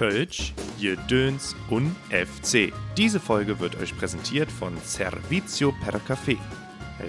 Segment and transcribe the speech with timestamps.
[0.00, 2.72] Kölsch, Jedöns und FC.
[2.96, 6.38] Diese Folge wird euch präsentiert von Servizio per Café.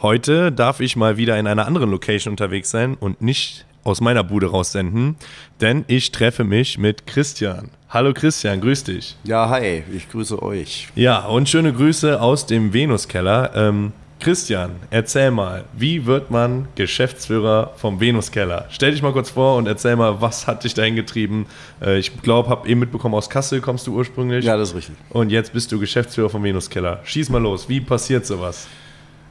[0.00, 4.22] Heute darf ich mal wieder in einer anderen Location unterwegs sein und nicht aus meiner
[4.22, 5.16] Bude raussenden,
[5.60, 7.70] denn ich treffe mich mit Christian.
[7.90, 9.16] Hallo Christian, grüß dich.
[9.24, 10.86] Ja, hi, ich grüße euch.
[10.94, 13.50] Ja, und schöne Grüße aus dem Venuskeller.
[13.56, 18.66] Ähm, Christian, erzähl mal, wie wird man Geschäftsführer vom Venuskeller?
[18.70, 21.46] Stell dich mal kurz vor und erzähl mal, was hat dich dahin getrieben?
[21.82, 24.44] Äh, ich glaube, habe eben mitbekommen, aus Kassel kommst du ursprünglich.
[24.44, 24.94] Ja, das ist richtig.
[25.10, 27.00] Und jetzt bist du Geschäftsführer vom Venuskeller.
[27.02, 28.68] Schieß mal los, wie passiert sowas?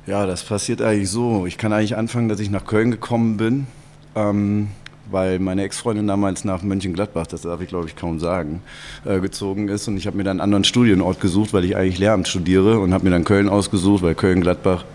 [0.08, 1.46] Ja, das passiert eigentlich so.
[1.46, 3.68] Ich kann eigentlich anfangen, dass ich nach Köln gekommen bin,
[4.16, 4.70] ähm,
[5.12, 8.62] weil meine Ex-Freundin damals nach Mönchengladbach, das darf ich glaube ich kaum sagen,
[9.04, 9.86] äh, gezogen ist.
[9.90, 12.94] Und ich habe mir dann einen anderen Studienort gesucht, weil ich eigentlich Lehramt studiere und
[12.94, 14.86] habe mir dann Köln ausgesucht, weil Köln-Gladbach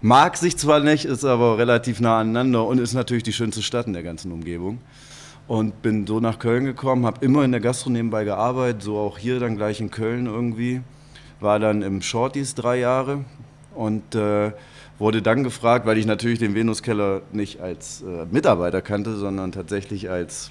[0.00, 3.88] mag sich zwar nicht, ist aber relativ nah aneinander und ist natürlich die schönste Stadt
[3.88, 4.78] in der ganzen Umgebung.
[5.48, 9.18] Und bin so nach Köln gekommen, habe immer in der Gastro nebenbei gearbeitet, so auch
[9.18, 10.80] hier dann gleich in Köln irgendwie.
[11.40, 13.24] War dann im Shorties drei Jahre,
[13.76, 14.52] und äh,
[14.98, 20.10] wurde dann gefragt, weil ich natürlich den Venuskeller nicht als äh, Mitarbeiter kannte, sondern tatsächlich
[20.10, 20.50] als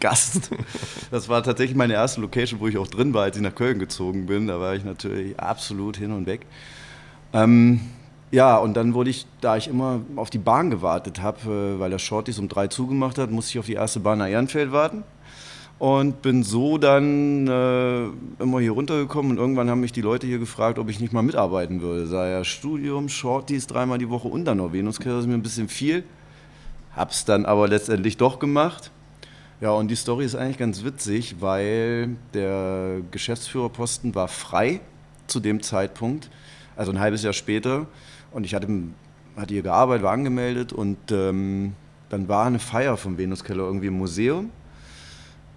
[0.00, 0.50] Gast.
[1.10, 3.78] Das war tatsächlich meine erste Location, wo ich auch drin war, als ich nach Köln
[3.78, 4.46] gezogen bin.
[4.46, 6.46] Da war ich natürlich absolut hin und weg.
[7.34, 7.80] Ähm,
[8.30, 11.90] ja, und dann wurde ich, da ich immer auf die Bahn gewartet habe, äh, weil
[11.90, 15.04] der Shorties um drei zugemacht hat, musste ich auf die erste Bahn nach Ehrenfeld warten
[15.78, 18.04] und bin so dann äh,
[18.42, 21.22] immer hier runtergekommen und irgendwann haben mich die Leute hier gefragt, ob ich nicht mal
[21.22, 22.06] mitarbeiten würde.
[22.06, 25.42] Sei ja Studium, Shorties dreimal die Woche und dann noch Venuskirche, das ist mir ein
[25.42, 26.04] bisschen viel.
[26.94, 28.90] Hab's dann aber letztendlich doch gemacht.
[29.60, 34.80] Ja, und die Story ist eigentlich ganz witzig, weil der Geschäftsführerposten war frei
[35.28, 36.30] zu dem Zeitpunkt,
[36.76, 37.86] also ein halbes Jahr später.
[38.32, 38.66] Und ich hatte,
[39.36, 41.74] hatte hier gearbeitet, war angemeldet und ähm,
[42.08, 44.50] dann war eine Feier vom Venuskeller irgendwie im Museum.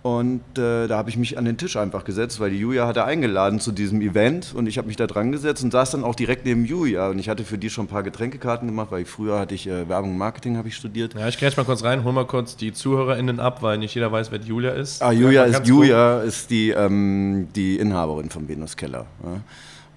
[0.05, 3.05] Und äh, da habe ich mich an den Tisch einfach gesetzt, weil die Julia hatte
[3.05, 6.13] eingeladen zu diesem Event und ich habe mich da dran gesetzt und saß dann auch
[6.13, 7.09] direkt neben Julia.
[7.09, 9.65] Und ich hatte für die schon ein paar Getränkekarten gemacht, weil ich früher hatte ich
[9.65, 11.15] äh, Werbung und Marketing habe ich studiert.
[11.15, 14.11] Ja, ich grätsch mal kurz rein, hol mal kurz die ZuhörerInnen ab, weil nicht jeder
[14.11, 15.01] weiß, wer die Julia ist.
[15.01, 19.07] Ah, Julia ist Julia ist die, ähm, die Inhaberin vom Venus Keller.
[19.23, 19.41] Ja.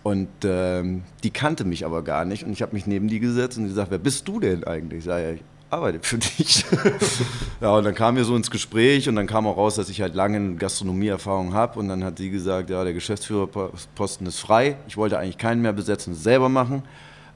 [0.05, 3.59] Und ähm, die kannte mich aber gar nicht und ich habe mich neben die gesetzt
[3.59, 5.01] und die sagt, wer bist du denn eigentlich?
[5.01, 5.39] Ich sage, ja,
[5.71, 6.65] arbeitet für dich.
[7.61, 10.01] ja, und dann kamen wir so ins Gespräch und dann kam auch raus, dass ich
[10.01, 11.79] halt lange Gastronomieerfahrung habe.
[11.79, 14.77] Und dann hat sie gesagt, ja, der Geschäftsführerposten ist frei.
[14.89, 16.83] Ich wollte eigentlich keinen mehr besetzen, selber machen,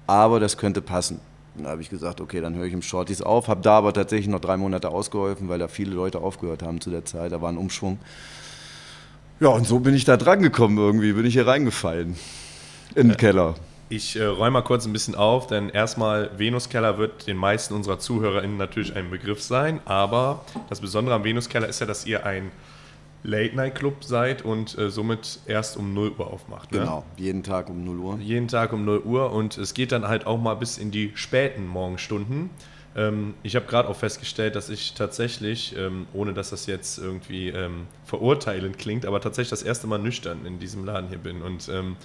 [0.06, 1.20] aber das könnte passen.
[1.54, 3.48] Und da habe ich gesagt, okay, dann höre ich im Shorties auf.
[3.48, 6.90] Habe da aber tatsächlich noch drei Monate ausgeholfen, weil da viele Leute aufgehört haben zu
[6.90, 7.32] der Zeit.
[7.32, 7.98] Da war ein Umschwung.
[9.40, 12.16] Ja, und so bin ich da dran gekommen irgendwie, bin ich hier reingefallen
[12.94, 13.54] in den Keller.
[13.92, 17.98] Ich äh, räume mal kurz ein bisschen auf, denn erstmal Venuskeller wird den meisten unserer
[17.98, 22.52] ZuhörerInnen natürlich ein Begriff sein, aber das Besondere am Venuskeller ist ja, dass ihr ein
[23.22, 26.72] Late-Night-Club seid und äh, somit erst um 0 Uhr aufmacht.
[26.72, 26.78] Ne?
[26.78, 28.18] Genau, jeden Tag um 0 Uhr.
[28.18, 31.12] Jeden Tag um 0 Uhr und es geht dann halt auch mal bis in die
[31.14, 32.48] späten Morgenstunden.
[32.96, 37.48] Ähm, ich habe gerade auch festgestellt, dass ich tatsächlich, ähm, ohne dass das jetzt irgendwie
[37.48, 41.68] ähm, verurteilend klingt, aber tatsächlich das erste Mal nüchtern in diesem Laden hier bin und
[41.68, 41.96] ähm,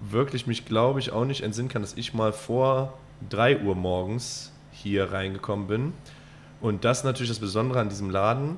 [0.00, 2.94] wirklich mich, glaube ich, auch nicht entsinnen kann, dass ich mal vor
[3.30, 5.92] 3 Uhr morgens hier reingekommen bin.
[6.60, 8.56] Und das ist natürlich das Besondere an diesem Laden.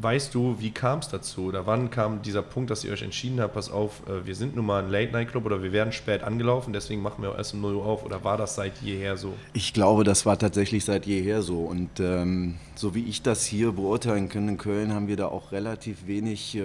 [0.00, 1.46] Weißt du, wie kam es dazu?
[1.46, 4.54] Oder wann kam dieser Punkt, dass ihr euch entschieden habt, pass auf, äh, wir sind
[4.54, 7.62] nun mal ein Late-Night-Club oder wir werden spät angelaufen, deswegen machen wir auch erst um
[7.62, 8.04] 0 Uhr auf?
[8.04, 9.34] Oder war das seit jeher so?
[9.54, 11.62] Ich glaube, das war tatsächlich seit jeher so.
[11.62, 15.50] Und ähm, so wie ich das hier beurteilen kann, in Köln haben wir da auch
[15.50, 16.62] relativ wenig äh,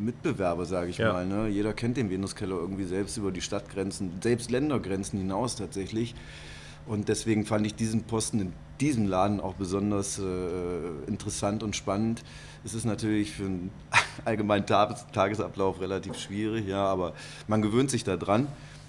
[0.00, 1.12] Mitbewerber, sage ich ja.
[1.12, 1.24] mal.
[1.24, 1.46] Ne?
[1.48, 6.16] Jeder kennt den Venuskeller irgendwie selbst über die Stadtgrenzen, selbst Ländergrenzen hinaus tatsächlich.
[6.86, 10.22] Und deswegen fand ich diesen Posten in diesem Laden auch besonders äh,
[11.06, 12.22] interessant und spannend
[12.66, 13.70] es ist natürlich für einen
[14.24, 17.14] allgemeinen Tagesablauf relativ schwierig, ja, aber
[17.46, 18.48] man gewöhnt sich daran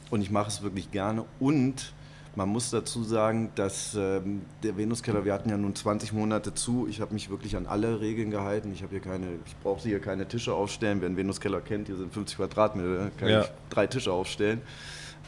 [0.10, 1.26] und ich mache es wirklich gerne.
[1.40, 1.94] Und
[2.36, 6.88] man muss dazu sagen, dass ähm, der Venuskeller, wir hatten ja nun 20 Monate zu,
[6.90, 8.72] ich habe mich wirklich an alle Regeln gehalten.
[8.74, 11.02] Ich habe hier keine, ich brauche hier keine Tische aufstellen.
[11.02, 13.42] Wer den Venuskeller kennt, hier sind 50 Quadratmeter, kann ja.
[13.42, 14.62] ich drei Tische aufstellen.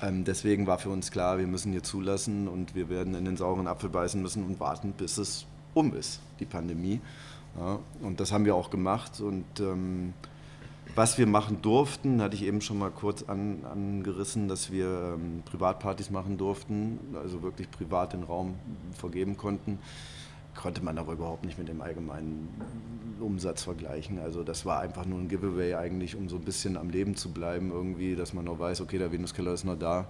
[0.01, 3.38] Ähm, deswegen war für uns klar, wir müssen hier zulassen und wir werden in den
[3.38, 7.01] sauren Apfel beißen müssen und warten, bis es um ist, die Pandemie.
[7.57, 9.19] Ja, und das haben wir auch gemacht.
[9.19, 10.13] Und ähm,
[10.96, 15.44] Was wir machen durften, hatte ich eben schon mal kurz an, angerissen, dass wir ähm,
[15.46, 18.56] Privatpartys machen durften, also wirklich privat den Raum
[18.94, 19.80] vergeben konnten
[20.60, 22.50] konnte man aber überhaupt nicht mit dem allgemeinen
[23.22, 24.20] Umsatz vergleichen.
[24.20, 27.32] Also das war einfach nur ein Giveaway eigentlich, um so ein bisschen am Leben zu
[27.32, 30.08] bleiben irgendwie, dass man noch weiß, okay, der Venuskeller ist noch da.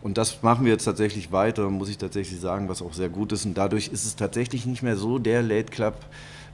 [0.00, 3.32] Und das machen wir jetzt tatsächlich weiter, muss ich tatsächlich sagen, was auch sehr gut
[3.32, 3.44] ist.
[3.44, 5.94] Und dadurch ist es tatsächlich nicht mehr so der Late Club.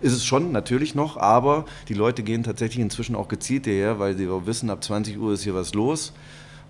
[0.00, 4.16] Ist es schon, natürlich noch, aber die Leute gehen tatsächlich inzwischen auch gezielt hierher, weil
[4.16, 6.12] sie wissen, ab 20 Uhr ist hier was los.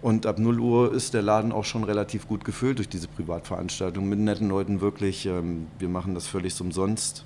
[0.00, 4.08] Und ab 0 Uhr ist der Laden auch schon relativ gut gefüllt durch diese Privatveranstaltung
[4.08, 5.26] mit netten Leuten wirklich.
[5.26, 7.24] Ähm, wir machen das völlig umsonst.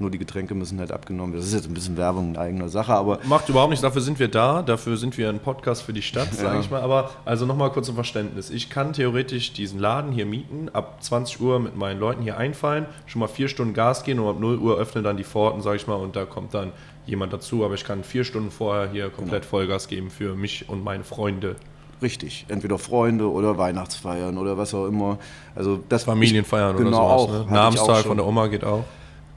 [0.00, 1.40] Nur die Getränke müssen halt abgenommen werden.
[1.40, 3.20] Das ist jetzt ein bisschen Werbung in eigener Sache, aber.
[3.24, 6.34] Macht überhaupt nichts, dafür sind wir da, dafür sind wir ein Podcast für die Stadt,
[6.34, 6.60] sage ja.
[6.60, 6.82] ich mal.
[6.82, 8.50] Aber also nochmal kurz zum Verständnis.
[8.50, 12.86] Ich kann theoretisch diesen Laden hier mieten, ab 20 Uhr mit meinen Leuten hier einfallen,
[13.06, 15.76] schon mal vier Stunden Gas gehen und ab 0 Uhr öffnen dann die Pforten, sage
[15.76, 16.72] ich mal, und da kommt dann
[17.06, 17.64] jemand dazu.
[17.64, 19.50] Aber ich kann vier Stunden vorher hier komplett genau.
[19.50, 21.54] Vollgas geben für mich und meine Freunde.
[22.02, 25.18] Richtig, entweder Freunde oder Weihnachtsfeiern oder was auch immer.
[25.54, 27.40] Also das Familienfeiern ich, genau oder sowas.
[27.40, 27.52] Auch, ne?
[27.52, 28.84] Namenstag von der Oma geht auch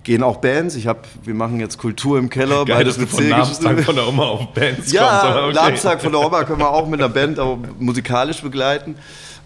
[0.07, 0.75] gehen auch Bands.
[0.75, 2.63] Ich habe, wir machen jetzt Kultur im Keller.
[2.63, 5.53] Geil, beides mit von Namenstag von der Oma auf Bands Ja, kommt, okay.
[5.53, 7.37] Namenstag von der Oma können wir auch mit einer Band
[7.77, 8.95] musikalisch begleiten.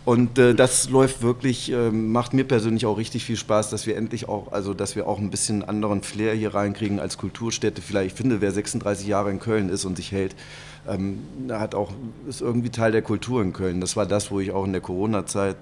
[0.03, 3.97] Und äh, das läuft wirklich, äh, macht mir persönlich auch richtig viel Spaß, dass wir
[3.97, 7.83] endlich auch, also dass wir auch ein bisschen anderen Flair hier reinkriegen als Kulturstätte.
[7.83, 10.35] Vielleicht, ich finde, wer 36 Jahre in Köln ist und sich hält,
[10.87, 11.19] ähm,
[11.49, 11.91] hat auch,
[12.27, 13.79] ist irgendwie Teil der Kultur in Köln.
[13.79, 15.57] Das war das, wo ich auch in der Corona-Zeit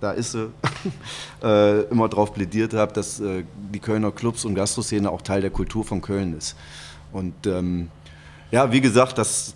[0.00, 0.50] da ist sie,
[1.42, 5.50] äh, immer darauf plädiert habe, dass äh, die Kölner Clubs und Gastroszene auch Teil der
[5.50, 6.56] Kultur von Köln ist.
[7.12, 7.90] Und ähm,
[8.50, 9.54] ja, wie gesagt, das,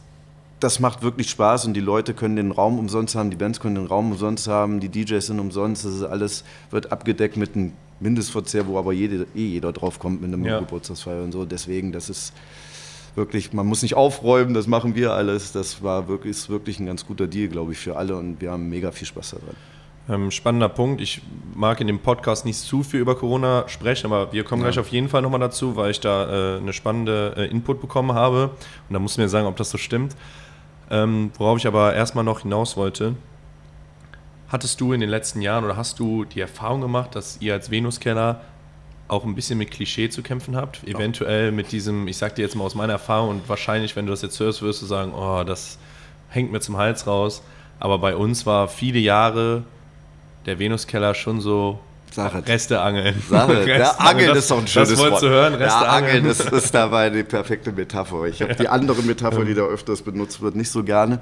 [0.61, 3.75] das macht wirklich Spaß und die Leute können den Raum umsonst haben, die Bands können
[3.75, 7.73] den Raum umsonst haben, die DJs sind umsonst, das ist alles wird abgedeckt mit einem
[8.01, 10.59] Mindestverzehr, wo aber jede, eh jeder drauf kommt mit einem ja.
[10.59, 11.45] Geburtstagsfeier und so.
[11.45, 12.33] Deswegen, das ist
[13.15, 15.53] wirklich, man muss nicht aufräumen, das machen wir alles.
[15.53, 18.51] Das war wirklich, ist wirklich ein ganz guter Deal, glaube ich, für alle und wir
[18.51, 19.56] haben mega viel Spaß daran.
[20.06, 21.01] Ähm, spannender Punkt.
[21.01, 21.23] Ich
[21.55, 24.69] mag in dem Podcast nicht zu viel über Corona sprechen, aber wir kommen ja.
[24.69, 28.12] gleich auf jeden Fall nochmal dazu, weil ich da äh, eine spannende äh, Input bekommen
[28.12, 28.51] habe.
[28.89, 30.15] Und da musst du mir sagen, ob das so stimmt.
[30.90, 33.14] Ähm, worauf ich aber erstmal noch hinaus wollte.
[34.48, 37.70] Hattest du in den letzten Jahren oder hast du die Erfahrung gemacht, dass ihr als
[37.70, 38.42] Venuskeller
[39.08, 40.82] auch ein bisschen mit Klischee zu kämpfen habt?
[40.86, 40.96] Ja.
[40.96, 44.12] Eventuell mit diesem, ich sag dir jetzt mal aus meiner Erfahrung und wahrscheinlich, wenn du
[44.12, 45.78] das jetzt hörst, wirst du sagen, oh, das
[46.28, 47.42] hängt mir zum Hals raus.
[47.81, 49.64] Aber bei uns war viele Jahre
[50.46, 51.81] der Venuskeller schon so
[52.14, 52.46] Sache.
[52.46, 53.14] Reste angeln.
[53.28, 53.64] Sache.
[53.64, 55.20] Der Angeln ist doch ein schönes das Wort.
[55.20, 58.25] zu hören, Reste ja, Angeln ist, ist dabei die perfekte Metapher.
[58.26, 61.20] Ich habe die andere Metapher, die da öfters benutzt wird, nicht so gerne.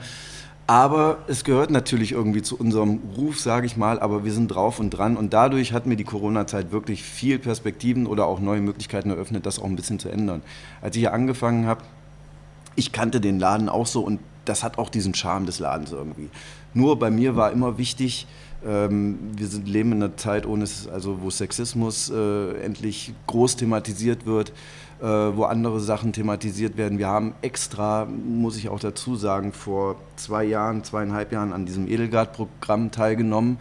[0.67, 4.79] Aber es gehört natürlich irgendwie zu unserem Ruf, sage ich mal, aber wir sind drauf
[4.79, 5.17] und dran.
[5.17, 9.59] Und dadurch hat mir die Corona-Zeit wirklich viel Perspektiven oder auch neue Möglichkeiten eröffnet, das
[9.59, 10.43] auch ein bisschen zu ändern.
[10.81, 11.83] Als ich hier angefangen habe,
[12.77, 16.31] ich kannte den Laden auch so und das hat auch diesen Charme des Ladens irgendwie.
[16.75, 18.27] Nur bei mir war immer wichtig,
[18.67, 24.27] ähm, wir sind, leben in einer Zeit, ohne also wo Sexismus äh, endlich groß thematisiert
[24.27, 24.53] wird,
[25.01, 26.99] äh, wo andere Sachen thematisiert werden.
[26.99, 31.89] Wir haben extra, muss ich auch dazu sagen, vor zwei Jahren, zweieinhalb Jahren an diesem
[31.89, 33.59] Edelgard-Programm teilgenommen.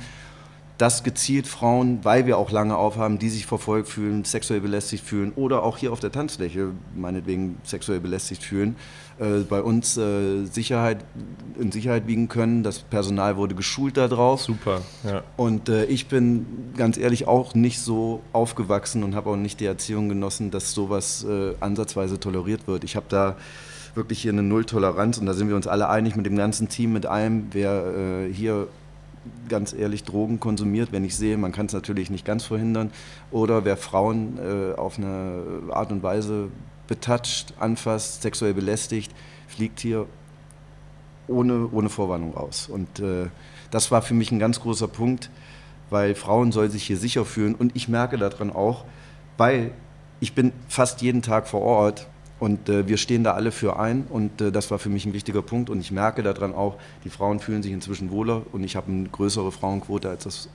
[0.78, 5.32] Das gezielt Frauen, weil wir auch lange aufhaben, die sich verfolgt fühlen, sexuell belästigt fühlen
[5.36, 8.76] oder auch hier auf der Tanzfläche meinetwegen sexuell belästigt fühlen,
[9.48, 11.06] bei uns äh, Sicherheit,
[11.60, 12.64] in Sicherheit wiegen können.
[12.64, 14.42] Das Personal wurde geschult darauf.
[14.42, 15.24] Super, ja.
[15.38, 19.66] Und äh, ich bin ganz ehrlich auch nicht so aufgewachsen und habe auch nicht die
[19.66, 22.84] Erziehung genossen, dass sowas äh, ansatzweise toleriert wird.
[22.84, 23.36] Ich habe da
[23.94, 26.94] wirklich hier eine Nulltoleranz und da sind wir uns alle einig mit dem ganzen Team,
[26.94, 28.68] mit allem, wer äh, hier
[29.50, 32.90] ganz ehrlich Drogen konsumiert, wenn ich sehe, man kann es natürlich nicht ganz verhindern,
[33.32, 36.48] oder wer Frauen äh, auf eine Art und Weise
[36.88, 39.12] betatscht, anfasst, sexuell belästigt,
[39.48, 40.08] fliegt hier
[41.28, 42.70] ohne, ohne Vorwarnung raus.
[42.72, 43.28] Und äh,
[43.70, 45.30] das war für mich ein ganz großer Punkt,
[45.90, 47.56] weil Frauen sollen sich hier sicher fühlen.
[47.56, 48.86] Und ich merke daran auch,
[49.38, 49.72] weil
[50.20, 52.08] ich bin fast jeden Tag vor Ort
[52.42, 54.06] und äh, wir stehen da alle für ein.
[54.10, 55.70] Und äh, das war für mich ein wichtiger Punkt.
[55.70, 58.42] Und ich merke daran auch, die Frauen fühlen sich inzwischen wohler.
[58.52, 60.50] Und ich habe eine größere Frauenquote, als das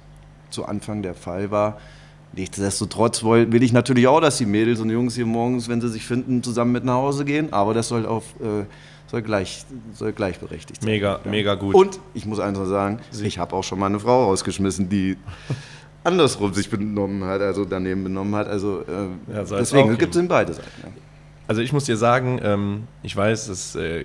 [0.50, 1.78] zu Anfang der Fall war.
[2.32, 6.04] Nichtsdestotrotz will ich natürlich auch, dass die Mädels und Jungs hier morgens, wenn sie sich
[6.04, 7.52] finden, zusammen mit nach Hause gehen.
[7.52, 8.64] Aber das soll auf äh,
[9.06, 10.90] soll, gleich, soll gleichberechtigt sein.
[10.90, 11.30] Mega, ja.
[11.30, 11.74] mega gut.
[11.74, 13.26] Und ich muss eins noch sagen, Sie.
[13.26, 15.16] ich habe auch schon mal eine Frau rausgeschmissen, die
[16.04, 18.48] andersrum sich benommen hat, also daneben benommen hat.
[18.48, 20.68] Also äh, ja, deswegen gibt es in beide Seiten.
[20.82, 20.88] Ja.
[21.48, 24.04] Also ich muss dir sagen, ähm, ich weiß, das äh,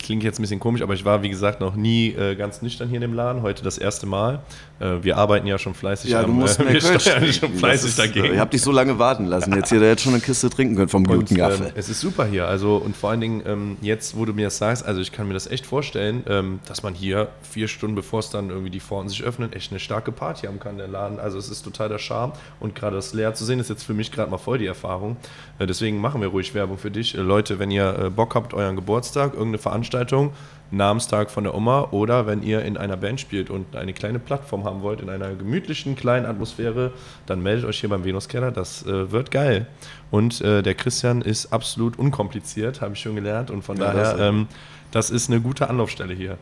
[0.00, 2.88] klingt jetzt ein bisschen komisch, aber ich war, wie gesagt, noch nie äh, ganz nüchtern
[2.88, 3.42] hier in dem Laden.
[3.42, 4.40] Heute das erste Mal.
[4.82, 6.10] Äh, wir arbeiten ja schon fleißig.
[6.10, 8.34] Ja, du musst äh, wir steuern schon fleißig ist, dagegen.
[8.34, 9.54] Ich habe dich so lange warten lassen.
[9.54, 11.66] Jetzt hier jetzt schon eine Kiste trinken können vom guten Gaffel.
[11.66, 12.48] Ähm, es ist super hier.
[12.48, 15.28] Also und vor allen Dingen ähm, jetzt, wo du mir das sagst, also ich kann
[15.28, 18.80] mir das echt vorstellen, ähm, dass man hier vier Stunden bevor es dann irgendwie die
[18.80, 21.20] Pforten sich öffnen, echt eine starke Party haben kann der Laden.
[21.20, 23.94] Also es ist total der Charme und gerade das leer zu sehen ist jetzt für
[23.94, 25.16] mich gerade mal voll die Erfahrung.
[25.58, 27.58] Äh, deswegen machen wir ruhig Werbung für dich, äh, Leute.
[27.58, 30.32] Wenn ihr äh, Bock habt, euren Geburtstag, irgendeine Veranstaltung
[30.72, 34.64] Namenstag von der Oma oder wenn ihr in einer Band spielt und eine kleine Plattform
[34.72, 36.92] haben wollt, in einer gemütlichen kleinen Atmosphäre,
[37.26, 38.50] dann meldet euch hier beim Venuskeller.
[38.50, 39.66] Das äh, wird geil.
[40.10, 43.50] Und äh, der Christian ist absolut unkompliziert, habe ich schon gelernt.
[43.50, 44.48] Und von ja, daher, das, ähm,
[44.90, 46.38] das ist eine gute Anlaufstelle hier.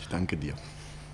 [0.00, 0.54] Ich danke dir.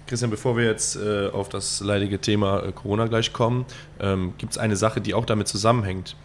[0.06, 3.64] Christian, bevor wir jetzt äh, auf das leidige Thema äh, Corona gleich kommen,
[4.00, 6.16] ähm, gibt es eine Sache, die auch damit zusammenhängt.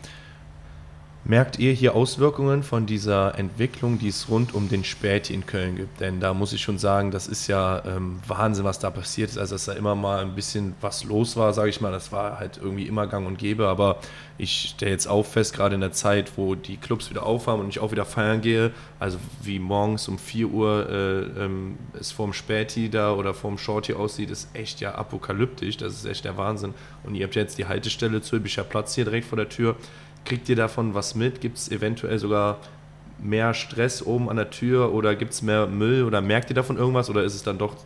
[1.29, 5.75] Merkt ihr hier Auswirkungen von dieser Entwicklung, die es rund um den Späti in Köln
[5.75, 5.99] gibt?
[5.99, 9.37] Denn da muss ich schon sagen, das ist ja ähm, Wahnsinn, was da passiert ist.
[9.37, 12.39] Also, dass da immer mal ein bisschen was los war, sage ich mal, das war
[12.39, 13.67] halt irgendwie immer gang und gäbe.
[13.67, 13.97] Aber
[14.37, 17.67] ich stelle jetzt auch fest, gerade in der Zeit, wo die Clubs wieder aufhaben und
[17.67, 22.31] ich auch wieder feiern gehe, also wie morgens um 4 Uhr äh, ähm, es vorm
[22.31, 25.75] Späti da oder vorm Shorty aussieht, ist echt ja apokalyptisch.
[25.75, 26.73] Das ist echt der Wahnsinn.
[27.03, 29.75] Und ihr habt jetzt die Haltestelle Zülpicher Platz hier direkt vor der Tür.
[30.27, 31.39] Kriegt ihr davon was mit?
[31.39, 32.57] Gibt es eventuell sogar
[33.17, 36.75] mehr Stress oben an der Tür oder gibt es mehr Müll oder merkt ihr davon
[36.75, 37.77] irgendwas oder ist es dann doch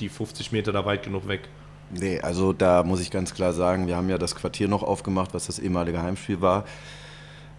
[0.00, 1.42] die 50 Meter da weit genug weg?
[1.90, 5.34] Nee, also da muss ich ganz klar sagen, wir haben ja das Quartier noch aufgemacht,
[5.34, 6.64] was das ehemalige Heimspiel war.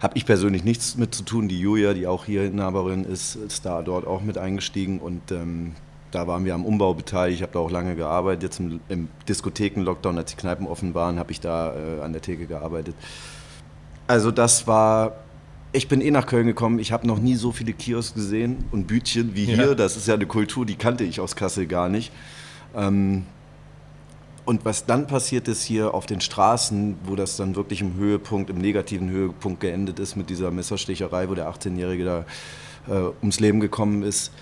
[0.00, 1.46] Habe ich persönlich nichts mit zu tun.
[1.46, 5.76] Die Julia, die auch hier Inhaberin ist, ist da dort auch mit eingestiegen und ähm,
[6.10, 7.36] da waren wir am Umbau beteiligt.
[7.38, 8.42] Ich habe da auch lange gearbeitet.
[8.42, 12.20] Jetzt im, im Diskotheken-Lockdown, als die Kneipen offen waren, habe ich da äh, an der
[12.20, 12.96] Theke gearbeitet.
[14.08, 15.16] Also das war,
[15.72, 18.86] ich bin eh nach Köln gekommen, ich habe noch nie so viele Kiosks gesehen und
[18.86, 19.68] Bütchen wie hier.
[19.68, 19.74] Ja.
[19.74, 22.10] Das ist ja eine Kultur, die kannte ich aus Kassel gar nicht.
[22.74, 23.24] Ähm,
[24.46, 28.48] und was dann passiert ist hier auf den Straßen, wo das dann wirklich im Höhepunkt,
[28.48, 32.24] im negativen Höhepunkt geendet ist mit dieser Messerstecherei, wo der 18-Jährige da
[32.88, 34.32] äh, ums Leben gekommen ist,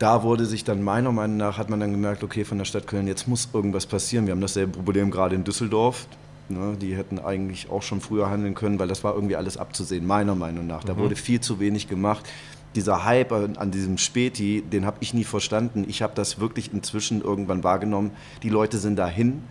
[0.00, 2.88] da wurde sich dann meiner Meinung nach, hat man dann gemerkt, okay, von der Stadt
[2.88, 4.26] Köln, jetzt muss irgendwas passieren.
[4.26, 6.08] Wir haben dasselbe Problem gerade in Düsseldorf.
[6.52, 6.76] Ne?
[6.76, 10.34] Die hätten eigentlich auch schon früher handeln können, weil das war irgendwie alles abzusehen, meiner
[10.34, 10.84] Meinung nach.
[10.84, 10.98] Da mhm.
[10.98, 12.28] wurde viel zu wenig gemacht.
[12.74, 15.84] Dieser Hype an, diesem Späti, den habe ich nie verstanden.
[15.88, 18.12] Ich habe das wirklich inzwischen irgendwann wahrgenommen.
[18.42, 19.42] Die Leute sind dahin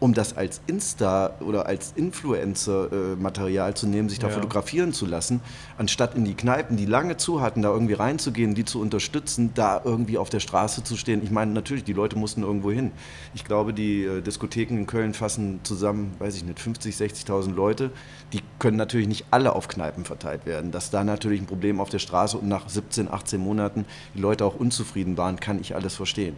[0.00, 4.34] um das als Insta oder als Influencer-Material zu nehmen, sich da ja.
[4.34, 5.40] fotografieren zu lassen,
[5.76, 9.80] anstatt in die Kneipen, die lange zu hatten, da irgendwie reinzugehen, die zu unterstützen, da
[9.84, 11.22] irgendwie auf der Straße zu stehen.
[11.24, 12.92] Ich meine, natürlich, die Leute mussten irgendwo hin.
[13.34, 17.90] Ich glaube, die äh, Diskotheken in Köln fassen zusammen, weiß ich nicht, 50, 60.000 Leute.
[18.32, 20.70] Die können natürlich nicht alle auf Kneipen verteilt werden.
[20.70, 24.44] Dass da natürlich ein Problem auf der Straße und nach 17, 18 Monaten die Leute
[24.44, 26.36] auch unzufrieden waren, kann ich alles verstehen.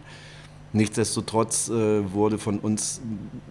[0.73, 3.01] Nichtsdestotrotz äh, wurde von uns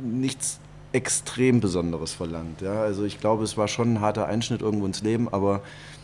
[0.03, 0.61] nichts
[0.93, 2.63] extrem Besonderes verlangt.
[2.63, 2.83] Ja?
[2.83, 5.63] Also ich glaube, es war schon ein harter Einschnitt irgendwo ins Leben, aber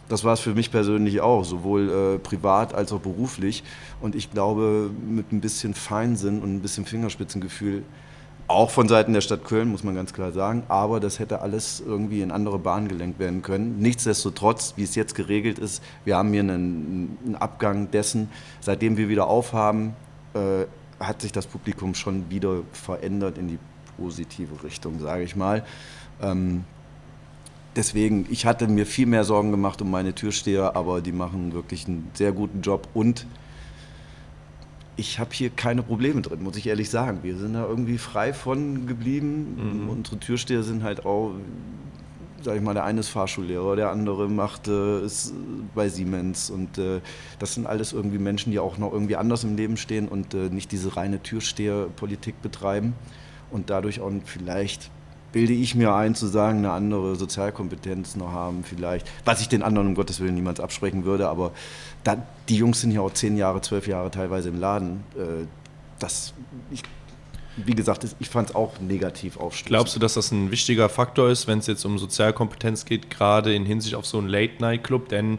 [0.09, 3.65] das war es für mich persönlich auch, sowohl äh, privat als auch beruflich.
[4.01, 7.83] Und ich glaube, mit ein bisschen Feinsinn und ein bisschen Fingerspitzengefühl,
[8.49, 11.83] auch von Seiten der Stadt Köln, muss man ganz klar sagen, aber das hätte alles
[11.85, 13.81] irgendwie in andere Bahnen gelenkt werden können.
[13.81, 18.31] Nichtsdestotrotz, wie es jetzt geregelt ist, wir haben hier einen, einen Abgang dessen,
[18.61, 19.97] seitdem wir wieder aufhaben,
[20.35, 20.67] äh,
[21.01, 23.59] hat sich das Publikum schon wieder verändert in die
[23.97, 25.65] positive Richtung, sage ich mal.
[26.23, 26.65] Ähm,
[27.75, 31.87] deswegen, ich hatte mir viel mehr Sorgen gemacht um meine Türsteher, aber die machen wirklich
[31.87, 33.27] einen sehr guten Job und
[34.97, 37.19] ich habe hier keine Probleme drin, muss ich ehrlich sagen.
[37.23, 39.83] Wir sind da irgendwie frei von geblieben.
[39.83, 39.89] Mhm.
[39.91, 41.35] Unsere Türsteher sind halt auch
[42.47, 45.35] sag ich mal, der eine ist Fahrschullehrer, der andere macht äh, ist
[45.75, 47.01] bei Siemens und äh,
[47.41, 50.49] das sind alles irgendwie Menschen, die auch noch irgendwie anders im Leben stehen und äh,
[50.49, 52.95] nicht diese reine Türsteherpolitik betreiben
[53.51, 54.93] und dadurch auch vielleicht
[55.33, 59.65] bilde ich mir ein, zu sagen, eine andere Sozialkompetenz noch haben vielleicht, was ich den
[59.65, 61.51] anderen um Gottes Willen niemals absprechen würde, aber
[62.05, 62.17] da,
[62.49, 65.03] die Jungs sind ja auch zehn Jahre, zwölf Jahre teilweise im Laden.
[65.17, 65.47] Äh,
[65.99, 66.33] das,
[66.71, 66.85] ich
[67.57, 69.69] wie gesagt, ich fand es auch negativ aufstößend.
[69.69, 73.55] Glaubst du, dass das ein wichtiger Faktor ist, wenn es jetzt um Sozialkompetenz geht, gerade
[73.55, 75.09] in Hinsicht auf so einen Late-Night-Club?
[75.09, 75.39] Denn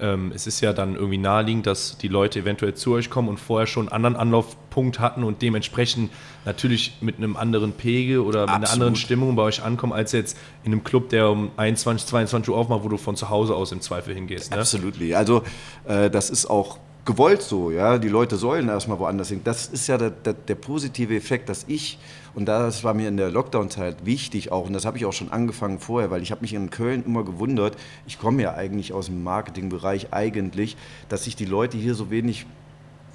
[0.00, 3.38] ähm, es ist ja dann irgendwie naheliegend, dass die Leute eventuell zu euch kommen und
[3.38, 6.10] vorher schon einen anderen Anlaufpunkt hatten und dementsprechend
[6.46, 8.64] natürlich mit einem anderen Pegel oder mit Absolut.
[8.64, 12.50] einer anderen Stimmung bei euch ankommen, als jetzt in einem Club, der um 21, 22
[12.50, 14.50] Uhr aufmacht, wo du von zu Hause aus im Zweifel hingehst.
[14.50, 14.58] Ne?
[14.58, 14.94] Absolut.
[15.12, 15.42] Also
[15.86, 16.78] äh, das ist auch
[17.10, 17.98] gewollt so, ja.
[17.98, 19.40] Die Leute sollen erstmal woanders hin.
[19.42, 21.98] Das ist ja der, der, der positive Effekt, dass ich,
[22.34, 25.32] und das war mir in der Lockdown-Zeit wichtig auch, und das habe ich auch schon
[25.32, 27.76] angefangen vorher, weil ich habe mich in Köln immer gewundert,
[28.06, 30.76] ich komme ja eigentlich aus dem Marketingbereich eigentlich,
[31.08, 32.46] dass sich die Leute hier so wenig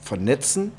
[0.02, 0.74] vernetzen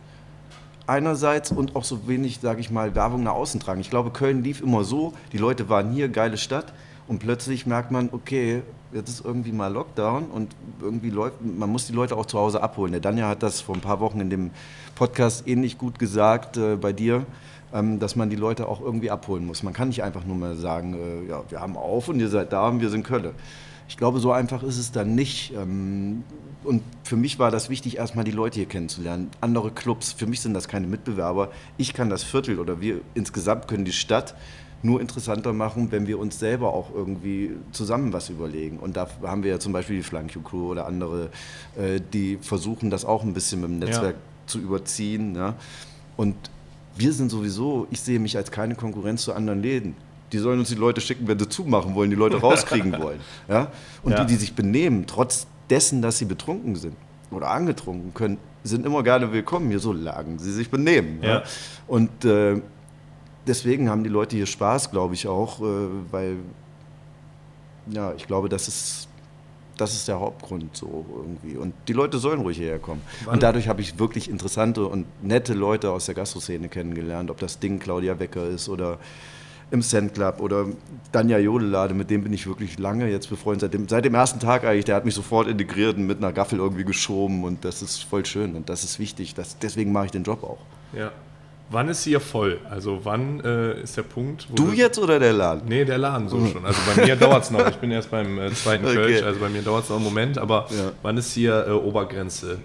[0.87, 3.81] einerseits und auch so wenig, sage ich mal, Werbung nach außen tragen.
[3.81, 6.73] Ich glaube, Köln lief immer so, die Leute waren hier, geile Stadt
[7.09, 11.87] und plötzlich merkt man, okay, jetzt ist irgendwie mal Lockdown und irgendwie läuft, man muss
[11.87, 12.93] die Leute auch zu Hause abholen.
[12.93, 14.51] Der Danja hat das vor ein paar Wochen in dem
[14.95, 17.27] Podcast ähnlich gut gesagt äh, bei dir,
[17.73, 19.63] ähm, dass man die Leute auch irgendwie abholen muss.
[19.63, 22.53] Man kann nicht einfach nur mal sagen, äh, ja, wir haben auf und ihr seid
[22.53, 23.35] da und wir sind Kölle.
[23.89, 25.53] Ich glaube, so einfach ist es dann nicht.
[25.55, 26.25] Ähm,
[26.65, 29.31] und für mich war das wichtig, erstmal die Leute hier kennenzulernen.
[29.41, 31.51] Andere Clubs, für mich sind das keine Mitbewerber.
[31.77, 34.35] Ich kann das Viertel oder wir insgesamt können die Stadt
[34.83, 38.79] nur interessanter machen, wenn wir uns selber auch irgendwie zusammen was überlegen.
[38.79, 41.31] Und da haben wir ja zum Beispiel die Flankio Crew oder andere,
[41.77, 44.47] äh, die versuchen, das auch ein bisschen mit dem Netzwerk ja.
[44.47, 45.35] zu überziehen.
[45.35, 45.55] Ja?
[46.17, 46.37] Und
[46.97, 49.97] wir sind sowieso, ich sehe mich als keine Konkurrenz zu anderen Läden.
[50.33, 53.21] Die sollen uns die Leute schicken, wenn sie zumachen wollen, die Leute rauskriegen wollen.
[53.49, 53.71] Ja?
[54.03, 54.25] Und ja.
[54.25, 56.97] die, die sich benehmen, trotz dessen, dass sie betrunken sind
[57.31, 61.21] oder angetrunken können, sind immer gerne willkommen hier, so lagen sie sich benehmen.
[61.23, 61.43] Ja.
[61.87, 62.61] Und äh,
[63.47, 65.65] deswegen haben die Leute hier Spaß, glaube ich auch, äh,
[66.11, 66.37] weil
[67.89, 69.09] ja, ich glaube, das ist,
[69.77, 71.57] das ist der Hauptgrund so irgendwie.
[71.57, 73.03] Und die Leute sollen ruhig hierher kommen.
[73.25, 73.35] Wann?
[73.35, 77.59] Und dadurch habe ich wirklich interessante und nette Leute aus der Gastroszene kennengelernt, ob das
[77.59, 78.99] Ding Claudia Wecker ist oder
[79.71, 80.67] im Sand Club oder
[81.11, 83.63] Danja Jodelade, mit dem bin ich wirklich lange jetzt befreundet.
[83.63, 86.33] Seit dem, seit dem ersten Tag eigentlich, der hat mich sofort integriert und mit einer
[86.33, 89.35] Gaffel irgendwie geschoben und das ist voll schön und das ist wichtig.
[89.35, 90.59] Das, deswegen mache ich den Job auch.
[90.97, 91.11] Ja.
[91.69, 92.61] Wann ist hier voll?
[92.71, 94.47] Also wann äh, ist der Punkt?
[94.55, 95.63] du jetzt oder der Laden?
[95.67, 96.53] Nee, der Laden so mhm.
[96.53, 96.65] schon.
[96.65, 97.67] Also bei mir dauert es noch.
[97.69, 98.95] Ich bin erst beim äh, zweiten okay.
[98.95, 100.39] Kölsch, also bei mir dauert es noch einen Moment.
[100.39, 100.93] Aber ja.
[101.03, 102.59] wann ist hier äh, Obergrenze?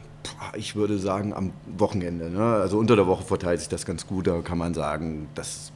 [0.56, 2.30] Ich würde sagen am Wochenende.
[2.30, 2.44] Ne?
[2.44, 4.28] Also unter der Woche verteilt sich das ganz gut.
[4.28, 5.72] Da kann man sagen, dass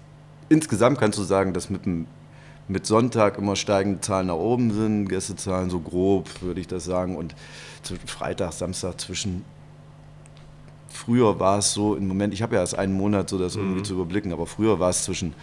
[0.49, 2.05] insgesamt kannst du sagen, dass mit, dem,
[2.67, 5.07] mit Sonntag immer steigende Zahlen nach oben sind.
[5.07, 7.15] Gästezahlen so grob, würde ich das sagen.
[7.15, 7.33] Und
[8.05, 9.43] Freitag, Samstag zwischen
[10.95, 13.63] früher war es so, im Moment, ich habe ja erst einen Monat, so das mhm.
[13.63, 15.33] irgendwie zu überblicken, aber früher war es zwischen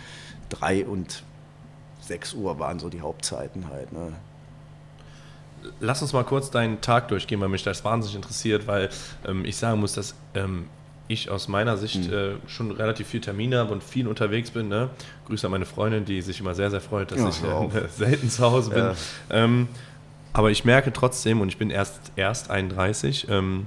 [0.48, 1.22] drei und
[2.00, 3.92] sechs Uhr waren so die Hauptzeiten halt.
[3.92, 4.12] Ne?
[5.80, 8.88] Lass uns mal kurz deinen Tag durchgehen, weil mich das wahnsinnig interessiert, weil
[9.26, 10.66] ähm, ich sagen muss, dass ähm,
[11.08, 12.12] ich aus meiner Sicht mhm.
[12.12, 14.68] äh, schon relativ viel Termine habe und viel unterwegs bin.
[14.68, 14.90] Ne?
[15.26, 18.28] Grüße an meine Freundin, die sich immer sehr, sehr freut, dass ja, ich äh, selten
[18.28, 18.84] zu Hause bin.
[18.84, 18.94] Ja.
[19.30, 19.68] Ähm,
[20.32, 23.66] aber ich merke trotzdem, und ich bin erst, erst 31, ähm,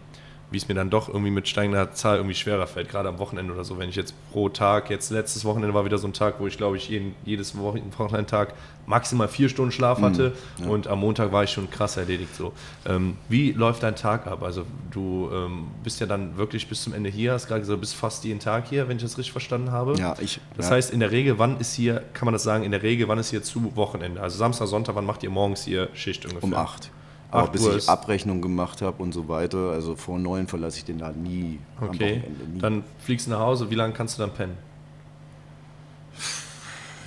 [0.56, 3.54] wie es mir dann doch irgendwie mit steigender Zahl irgendwie schwerer fällt, gerade am Wochenende
[3.54, 3.78] oder so.
[3.78, 6.56] Wenn ich jetzt pro Tag, jetzt letztes Wochenende war wieder so ein Tag, wo ich
[6.56, 8.54] glaube ich jeden, jedes Wochenendtag
[8.86, 10.70] maximal vier Stunden Schlaf hatte mhm, ja.
[10.70, 12.54] und am Montag war ich schon krass erledigt so.
[12.86, 14.44] Ähm, wie läuft dein Tag ab?
[14.44, 17.82] Also du ähm, bist ja dann wirklich bis zum Ende hier, hast gerade gesagt, du
[17.82, 19.98] bist fast jeden Tag hier, wenn ich das richtig verstanden habe.
[19.98, 20.40] Ja, ich.
[20.56, 20.76] Das ja.
[20.76, 23.20] heißt, in der Regel, wann ist hier, kann man das sagen, in der Regel, wann
[23.20, 24.22] ist hier zu Wochenende?
[24.22, 26.44] Also Samstag, Sonntag, wann macht ihr morgens hier Schicht ungefähr?
[26.44, 26.92] Um acht.
[27.36, 31.00] Aber bis ich Abrechnung gemacht habe und so weiter, also vor neun verlasse ich den
[31.00, 31.60] Laden nie.
[31.80, 32.24] Okay.
[32.54, 32.60] Nie.
[32.60, 34.58] Dann fliegst du nach Hause, wie lange kannst du dann pennen?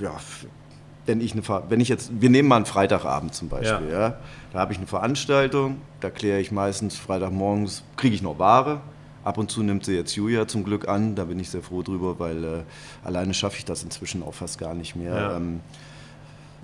[0.01, 0.17] Ja,
[1.07, 4.01] wenn ich eine wenn ich jetzt, wir nehmen mal einen Freitagabend zum Beispiel, ja.
[4.01, 4.17] ja
[4.53, 8.81] da habe ich eine Veranstaltung, da kläre ich meistens Freitagmorgens, kriege ich noch Ware.
[9.25, 11.83] Ab und zu nimmt sie jetzt Julia zum Glück an, da bin ich sehr froh
[11.83, 12.63] drüber, weil äh,
[13.05, 15.15] alleine schaffe ich das inzwischen auch fast gar nicht mehr.
[15.15, 15.37] Ja.
[15.37, 15.61] Ähm,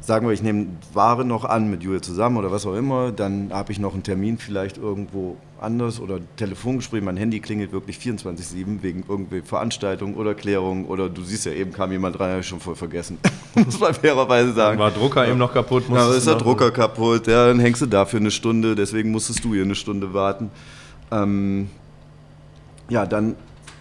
[0.01, 3.51] sagen wir, ich nehme Ware noch an mit Julia zusammen oder was auch immer, dann
[3.53, 7.97] habe ich noch einen Termin vielleicht irgendwo anders oder ein Telefongespräch, mein Handy klingelt wirklich
[7.97, 12.41] 24-7 wegen irgendwie Veranstaltung oder Klärung oder du siehst ja eben kam jemand rein, habe
[12.41, 13.19] ich schon voll vergessen,
[13.55, 14.79] muss man fairerweise sagen.
[14.79, 15.31] War Drucker ja.
[15.31, 15.85] eben noch kaputt?
[15.89, 19.55] Ja, ist der Drucker kaputt, ja, dann hängst du dafür eine Stunde, deswegen musstest du
[19.55, 20.51] hier eine Stunde warten.
[21.11, 21.71] Ähm,
[22.91, 23.37] ja, dann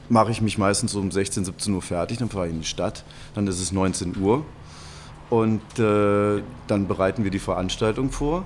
[0.09, 3.03] mache ich mich meistens um 16, 17 Uhr fertig, dann fahre ich in die Stadt,
[3.33, 4.45] dann ist es 19 Uhr
[5.33, 8.45] und äh, dann bereiten wir die Veranstaltung vor.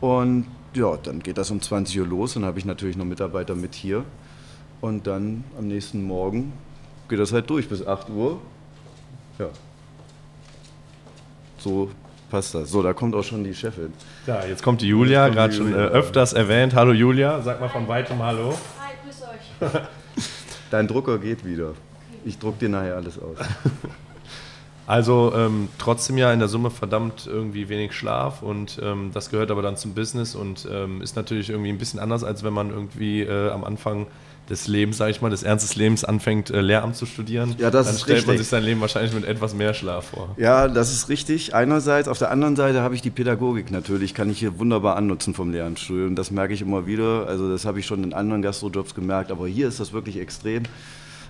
[0.00, 2.34] Und ja, dann geht das um 20 Uhr los.
[2.34, 4.04] Dann habe ich natürlich noch Mitarbeiter mit hier.
[4.80, 6.52] Und dann am nächsten Morgen
[7.08, 8.40] geht das halt durch bis 8 Uhr.
[9.40, 9.48] Ja.
[11.58, 11.90] So
[12.30, 12.70] passt das.
[12.70, 13.92] So, da kommt auch schon die Chefin.
[14.28, 16.76] Ja, jetzt kommt die Julia, gerade schon äh, öfters erwähnt.
[16.76, 18.56] Hallo Julia, sag mal von weitem Hallo.
[18.78, 19.82] Hi, grüß euch.
[20.70, 21.72] Dein Drucker geht wieder.
[22.24, 23.36] Ich druck dir nachher alles aus.
[24.86, 29.50] Also ähm, trotzdem ja in der Summe verdammt irgendwie wenig Schlaf und ähm, das gehört
[29.50, 32.70] aber dann zum Business und ähm, ist natürlich irgendwie ein bisschen anders, als wenn man
[32.70, 34.06] irgendwie äh, am Anfang
[34.50, 37.86] des Lebens, sage ich mal, des Ernstes Lebens anfängt, äh, Lehramt zu studieren, ja, das
[37.86, 38.26] dann ist stellt richtig.
[38.26, 40.34] man sich sein Leben wahrscheinlich mit etwas mehr Schlaf vor.
[40.36, 41.54] Ja, das ist richtig.
[41.54, 45.32] Einerseits, auf der anderen Seite habe ich die Pädagogik natürlich, kann ich hier wunderbar annutzen
[45.32, 46.16] vom Lehramtsstudium.
[46.16, 47.26] Das merke ich immer wieder.
[47.28, 50.64] Also das habe ich schon in anderen Gastrojobs gemerkt, aber hier ist das wirklich extrem.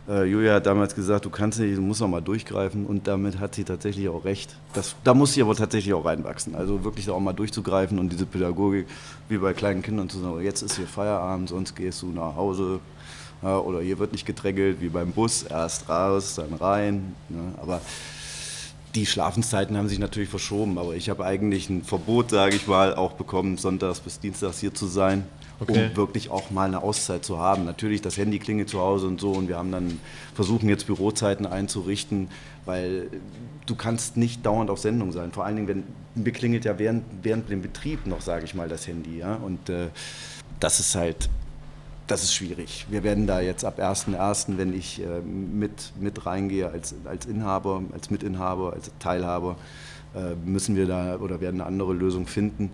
[0.09, 3.39] Äh, Julia hat damals gesagt, du kannst nicht, du musst auch mal durchgreifen und damit
[3.39, 4.57] hat sie tatsächlich auch recht.
[4.73, 6.55] Das, da muss sie aber tatsächlich auch reinwachsen.
[6.55, 8.87] Also wirklich auch mal durchzugreifen und diese Pädagogik,
[9.29, 12.81] wie bei kleinen Kindern zu sagen, jetzt ist hier Feierabend, sonst gehst du nach Hause.
[13.43, 17.15] Ja, oder hier wird nicht gedrängelt wie beim Bus, erst raus, dann rein.
[17.29, 17.55] Ne?
[17.61, 17.81] Aber
[18.95, 22.95] die Schlafenszeiten haben sich natürlich verschoben, aber ich habe eigentlich ein Verbot, sage ich mal,
[22.95, 25.25] auch bekommen, sonntags bis dienstags hier zu sein,
[25.63, 25.91] Okay.
[25.91, 27.65] um wirklich auch mal eine Auszeit zu haben.
[27.65, 30.01] Natürlich, das Handy klingelt zu Hause und so und wir haben dann
[30.35, 32.29] versuchen jetzt Bürozeiten einzurichten,
[32.65, 33.09] weil
[33.67, 35.33] du kannst nicht dauernd auf Sendung sein.
[35.33, 38.69] Vor allen Dingen, wenn mir klingelt ja während, während dem Betrieb noch, sage ich mal,
[38.69, 39.89] das Handy, ja und äh,
[40.61, 41.29] das ist halt
[42.09, 42.87] das ist schwierig.
[42.91, 47.83] Wir werden da jetzt ab 1.1., wenn ich äh, mit, mit reingehe als, als Inhaber,
[47.93, 49.57] als Mitinhaber, als Teilhaber,
[50.15, 52.71] äh, müssen wir da oder werden eine andere Lösung finden.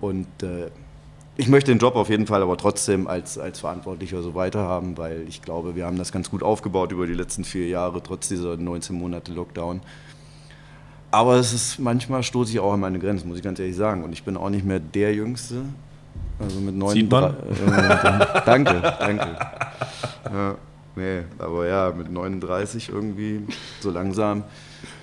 [0.00, 0.70] Und äh,
[1.36, 5.24] ich möchte den Job auf jeden Fall aber trotzdem als, als Verantwortlicher so weiterhaben, weil
[5.28, 8.56] ich glaube, wir haben das ganz gut aufgebaut über die letzten vier Jahre, trotz dieser
[8.56, 9.80] 19 Monate Lockdown.
[11.10, 14.02] Aber es ist manchmal stoße ich auch an meine Grenzen, muss ich ganz ehrlich sagen.
[14.02, 15.62] Und ich bin auch nicht mehr der Jüngste.
[16.38, 17.34] Also mit Sieht man?
[17.66, 19.38] 39 äh, danke, danke.
[20.24, 20.54] Ja,
[20.96, 23.42] nee, aber ja, mit 39 irgendwie,
[23.80, 24.44] so langsam,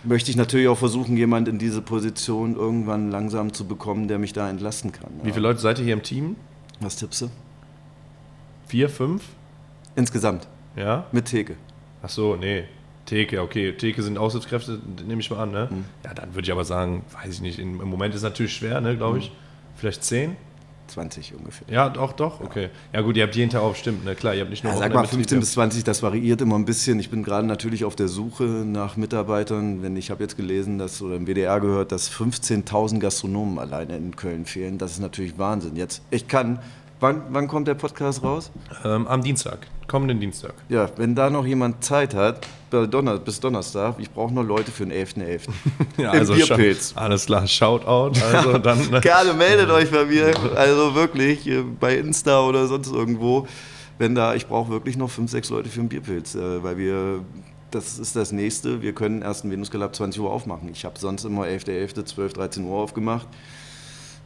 [0.04, 4.34] möchte ich natürlich auch versuchen, jemand in diese Position irgendwann langsam zu bekommen, der mich
[4.34, 5.12] da entlasten kann.
[5.24, 6.36] Wie viele Leute seid ihr hier im Team?
[6.80, 7.30] Was tippst du?
[8.68, 9.24] Vier, fünf?
[9.96, 11.06] Insgesamt, Ja?
[11.12, 11.56] mit Theke.
[12.02, 12.63] Ach so, nee.
[13.06, 13.74] Theke, okay.
[13.74, 15.68] Theke sind Aushilfskräfte, nehme ich mal an, ne?
[15.70, 15.86] Mhm.
[16.06, 18.54] Ja, dann würde ich aber sagen, weiß ich nicht, im im Moment ist es natürlich
[18.54, 19.32] schwer, ne, glaube ich.
[19.76, 20.36] Vielleicht zehn?
[20.88, 21.67] 20 ungefähr.
[21.69, 22.69] Ja, doch, doch, okay.
[22.91, 24.15] Ja gut, ihr habt jeden Tag auch stimmt, ne?
[24.15, 25.39] Klar, ihr habt nicht nur Ja, sag mal Betrieb, 15 ja.
[25.39, 27.00] bis 20, das variiert immer ein bisschen.
[27.00, 29.82] Ich bin gerade natürlich auf der Suche nach Mitarbeitern.
[29.82, 34.15] Wenn ich habe jetzt gelesen, dass oder im WDR gehört, dass 15.000 Gastronomen alleine in
[34.15, 34.78] Köln fehlen.
[34.78, 35.76] Das ist natürlich Wahnsinn.
[35.76, 36.60] Jetzt, ich kann.
[37.00, 38.50] Wann, wann kommt der Podcast raus?
[38.86, 40.54] Ähm, am Dienstag, kommenden Dienstag.
[40.69, 44.86] Ja, wenn da noch jemand Zeit hat, Donner, bis Donnerstag, ich brauche noch Leute für
[44.86, 45.41] den 11.11.
[45.98, 46.93] Ja, Im also Bierpilz.
[46.96, 48.19] Alles klar, Shoutout.
[48.19, 48.89] Also dann.
[48.89, 49.00] ne?
[49.02, 53.48] Gerne meldet euch bei mir, also wirklich äh, bei Insta oder sonst irgendwo.
[54.00, 57.24] Wenn da, ich brauche wirklich noch fünf, sechs Leute für den Bierpilz, äh, weil wir,
[57.69, 60.69] das ist das nächste, wir können erst einen Venus Club ab 20 Uhr aufmachen.
[60.69, 63.28] Ich habe sonst immer 11.11., 12, 13 Uhr aufgemacht.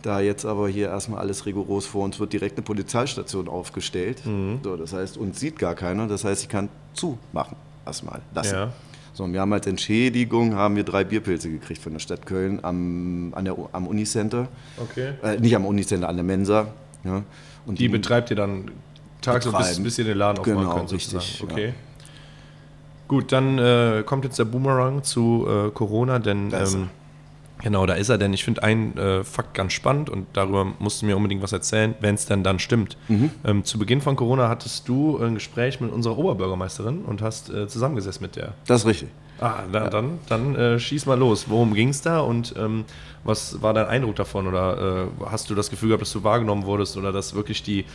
[0.08, 4.22] Da jetzt aber hier erstmal alles rigoros vor uns wird direkt eine Polizeistation aufgestellt.
[4.63, 6.08] So, das heißt, uns sieht gar keiner.
[6.08, 8.56] Das heißt, ich kann zumachen erstmal lassen.
[8.56, 8.74] Ja.
[9.13, 12.60] So, und wir haben als Entschädigung haben wir drei Bierpilze gekriegt von der Stadt Köln
[12.63, 14.48] am, an der, am Unicenter.
[14.78, 15.13] Okay.
[15.24, 16.67] Äh, nicht am Unicenter, an der Mensa.
[17.04, 17.24] Ja.
[17.65, 18.72] Und Die betreibt ihr dann
[19.22, 21.17] tagsüber, bis, bis ihr den Laden aufmachen Genau, könnt, sozusagen.
[21.17, 21.74] richtig, Okay.
[23.10, 26.89] Gut, dann äh, kommt jetzt der Boomerang zu äh, Corona, denn ähm,
[27.62, 31.02] genau, da ist er, denn ich finde einen äh, Fakt ganz spannend und darüber musst
[31.02, 32.98] du mir unbedingt was erzählen, wenn es denn dann stimmt.
[33.08, 33.32] Mhm.
[33.46, 37.67] Ähm, zu Beginn von Corona hattest du ein Gespräch mit unserer Oberbürgermeisterin und hast äh,
[37.67, 38.54] zusammengesessen mit der.
[38.65, 39.10] Das ist richtig.
[39.39, 41.46] Ah, na, dann, dann äh, schieß mal los.
[41.48, 42.86] Worum ging es da und ähm,
[43.24, 44.48] was war dein Eindruck davon?
[44.48, 47.86] Oder äh, hast du das Gefühl gehabt, dass du wahrgenommen wurdest oder dass wirklich die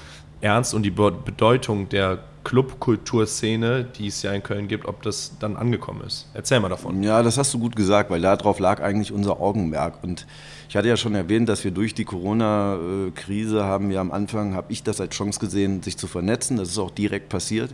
[0.42, 5.38] Ernst und die Be Bedeutung der Clubkulturszene, die es ja in Köln gibt, ob das
[5.38, 6.28] dann angekommen ist?
[6.34, 7.02] Erzähl mal davon.
[7.04, 10.02] Ja, das hast du gut gesagt, weil darauf lag eigentlich unser Augenmerk.
[10.02, 10.26] Und
[10.68, 14.72] ich hatte ja schon erwähnt, dass wir durch die Corona-Krise haben wir am Anfang, habe
[14.72, 16.56] ich das als Chance gesehen, sich zu vernetzen.
[16.56, 17.72] Das ist auch direkt passiert.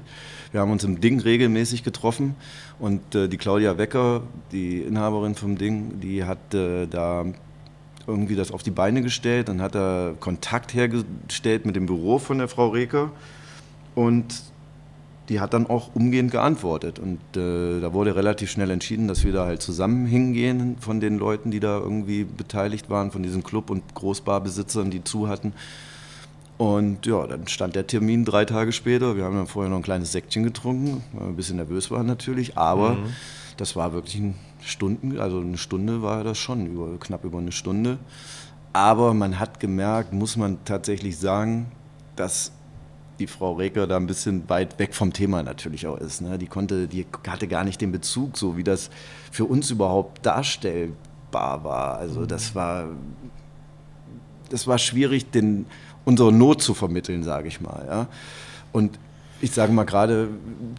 [0.53, 2.35] Wir haben uns im Ding regelmäßig getroffen
[2.79, 7.25] und äh, die Claudia Wecker, die Inhaberin vom Ding, die hat äh, da
[8.09, 9.49] irgendwie das auf die Beine gestellt.
[9.49, 13.13] Dann hat er Kontakt hergestellt mit dem Büro von der Frau Reker
[13.95, 14.43] und
[15.29, 16.99] die hat dann auch umgehend geantwortet.
[16.99, 21.19] Und äh, da wurde relativ schnell entschieden, dass wir da halt zusammen hingehen von den
[21.19, 25.53] Leuten, die da irgendwie beteiligt waren, von diesem Club und Großbarbesitzern, die zu hatten.
[26.57, 29.17] Und ja, dann stand der Termin drei Tage später.
[29.17, 32.07] Wir haben dann vorher noch ein kleines Säckchen getrunken, weil wir ein bisschen nervös waren
[32.07, 32.57] natürlich.
[32.57, 32.97] Aber
[33.59, 37.53] das war wirklich ein Stunden, also eine Stunde war das schon, über, knapp über eine
[37.53, 37.99] Stunde.
[38.73, 41.67] Aber man hat gemerkt, muss man tatsächlich sagen,
[42.17, 42.53] dass
[43.19, 46.21] die Frau Reker da ein bisschen weit weg vom Thema natürlich auch ist.
[46.21, 46.39] Ne?
[46.39, 48.91] Die konnte, die hatte gar nicht den Bezug, so wie das
[49.33, 51.99] für uns überhaupt darstellbar war.
[51.99, 52.91] Also das war,
[54.51, 55.67] das war schwierig, den,
[56.05, 57.85] unsere Not zu vermitteln, sage ich mal.
[57.89, 58.07] Ja?
[58.71, 59.01] Und
[59.41, 60.29] ich sage mal gerade,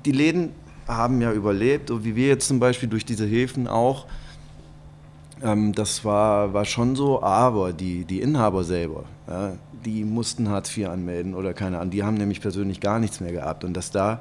[0.05, 0.51] die Läden
[0.89, 4.05] haben ja überlebt, und wie wir jetzt zum Beispiel durch diese Häfen auch.
[5.41, 9.53] Ähm, das war, war schon so, aber die, die Inhaber selber, ja,
[9.85, 11.91] die mussten Hartz IV anmelden oder keine Ahnung.
[11.91, 13.63] Die haben nämlich persönlich gar nichts mehr gehabt.
[13.63, 14.19] Und dass da,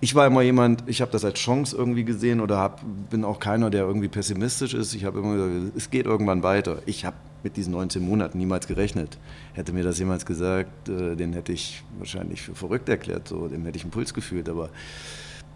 [0.00, 3.40] ich war immer jemand, ich habe das als Chance irgendwie gesehen oder hab, bin auch
[3.40, 4.94] keiner, der irgendwie pessimistisch ist.
[4.94, 6.78] Ich habe immer gesagt, es geht irgendwann weiter.
[6.86, 9.18] Ich habe mit diesen 19 Monaten niemals gerechnet.
[9.54, 13.64] Hätte mir das jemals gesagt, äh, den hätte ich wahrscheinlich für verrückt erklärt, so, dem
[13.64, 14.48] hätte ich einen Puls gefühlt.
[14.48, 14.68] Aber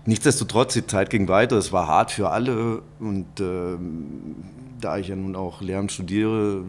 [0.06, 3.76] nichtsdestotrotz, die Zeit ging weiter, es war hart für alle und äh,
[4.80, 6.64] da ich ja nun auch Lehramt studiere,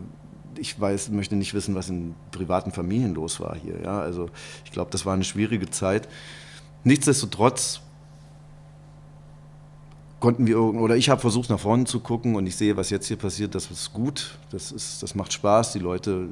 [0.58, 3.82] ich weiß, möchte nicht wissen, was in privaten Familien los war hier.
[3.84, 4.00] Ja?
[4.00, 4.30] Also
[4.64, 6.08] ich glaube, das war eine schwierige Zeit.
[6.84, 7.82] Nichtsdestotrotz
[10.20, 13.08] konnten wir oder ich habe versucht nach vorne zu gucken und ich sehe, was jetzt
[13.08, 16.28] hier passiert, das ist gut, das, ist, das macht Spaß, die Leute,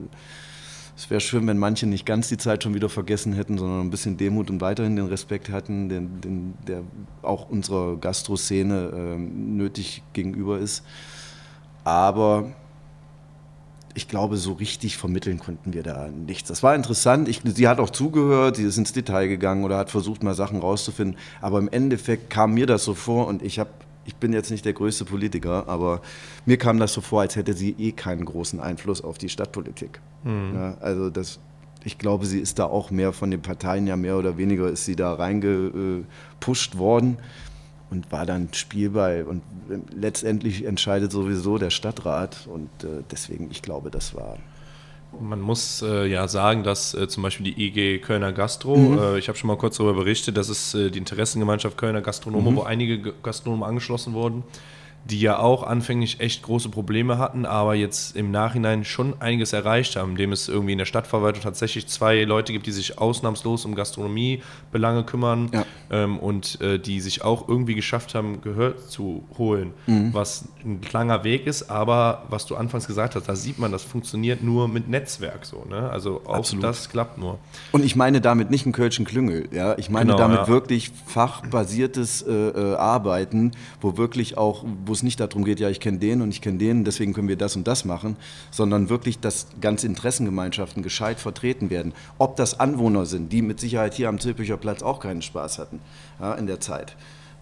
[0.95, 3.89] es wäre schön, wenn manche nicht ganz die Zeit schon wieder vergessen hätten, sondern ein
[3.89, 6.83] bisschen Demut und weiterhin den Respekt hatten, den, den, der
[7.23, 10.83] auch unserer Gastroszene äh, nötig gegenüber ist.
[11.83, 12.53] Aber
[13.95, 16.47] ich glaube, so richtig vermitteln konnten wir da nichts.
[16.47, 17.27] Das war interessant.
[17.27, 20.59] Ich, sie hat auch zugehört, sie ist ins Detail gegangen oder hat versucht, mal Sachen
[20.59, 21.17] rauszufinden.
[21.41, 23.69] Aber im Endeffekt kam mir das so vor und ich habe
[24.05, 26.01] ich bin jetzt nicht der größte Politiker, aber
[26.45, 30.01] mir kam das so vor, als hätte sie eh keinen großen Einfluss auf die Stadtpolitik.
[30.23, 30.55] Mhm.
[30.55, 31.39] Ja, also das,
[31.83, 34.85] ich glaube, sie ist da auch mehr von den Parteien ja mehr oder weniger ist
[34.85, 37.17] sie da reingepusht worden
[37.93, 39.23] und war dann Spielball.
[39.23, 39.41] Und
[39.95, 42.47] letztendlich entscheidet sowieso der Stadtrat.
[42.47, 44.37] Und äh, deswegen, ich glaube, das war.
[45.19, 48.97] Man muss äh, ja sagen, dass äh, zum Beispiel die IG Kölner Gastro, mhm.
[48.97, 52.51] Äh, ich habe schon mal kurz darüber berichtet, das ist äh, die Interessengemeinschaft Kölner Gastronome,
[52.51, 52.55] mhm.
[52.55, 54.43] wo einige Gastronomen angeschlossen wurden
[55.05, 59.97] die ja auch anfänglich echt große Probleme hatten, aber jetzt im Nachhinein schon einiges erreicht
[59.97, 63.75] haben, indem es irgendwie in der Stadtverwaltung tatsächlich zwei Leute gibt, die sich ausnahmslos um
[63.75, 65.65] Gastronomiebelange kümmern ja.
[65.91, 70.13] ähm, und äh, die sich auch irgendwie geschafft haben, Gehör zu holen, mhm.
[70.13, 73.83] was ein langer Weg ist, aber was du anfangs gesagt hast, da sieht man, das
[73.83, 75.89] funktioniert nur mit Netzwerk so, ne?
[75.89, 76.63] Also auch Absolut.
[76.63, 77.39] das klappt nur.
[77.73, 80.47] Und ich meine damit nicht einen Kölschen Klüngel, ja, ich meine genau, damit ja.
[80.47, 85.71] wirklich fachbasiertes äh, äh, Arbeiten, wo wirklich auch, wo wo es nicht darum geht, ja,
[85.71, 88.15] ich kenne den und ich kenne den, deswegen können wir das und das machen,
[88.51, 91.93] sondern wirklich, dass ganze Interessengemeinschaften gescheit vertreten werden.
[92.19, 95.79] Ob das Anwohner sind, die mit Sicherheit hier am Zülpicher Platz auch keinen Spaß hatten
[96.19, 96.95] ja, in der Zeit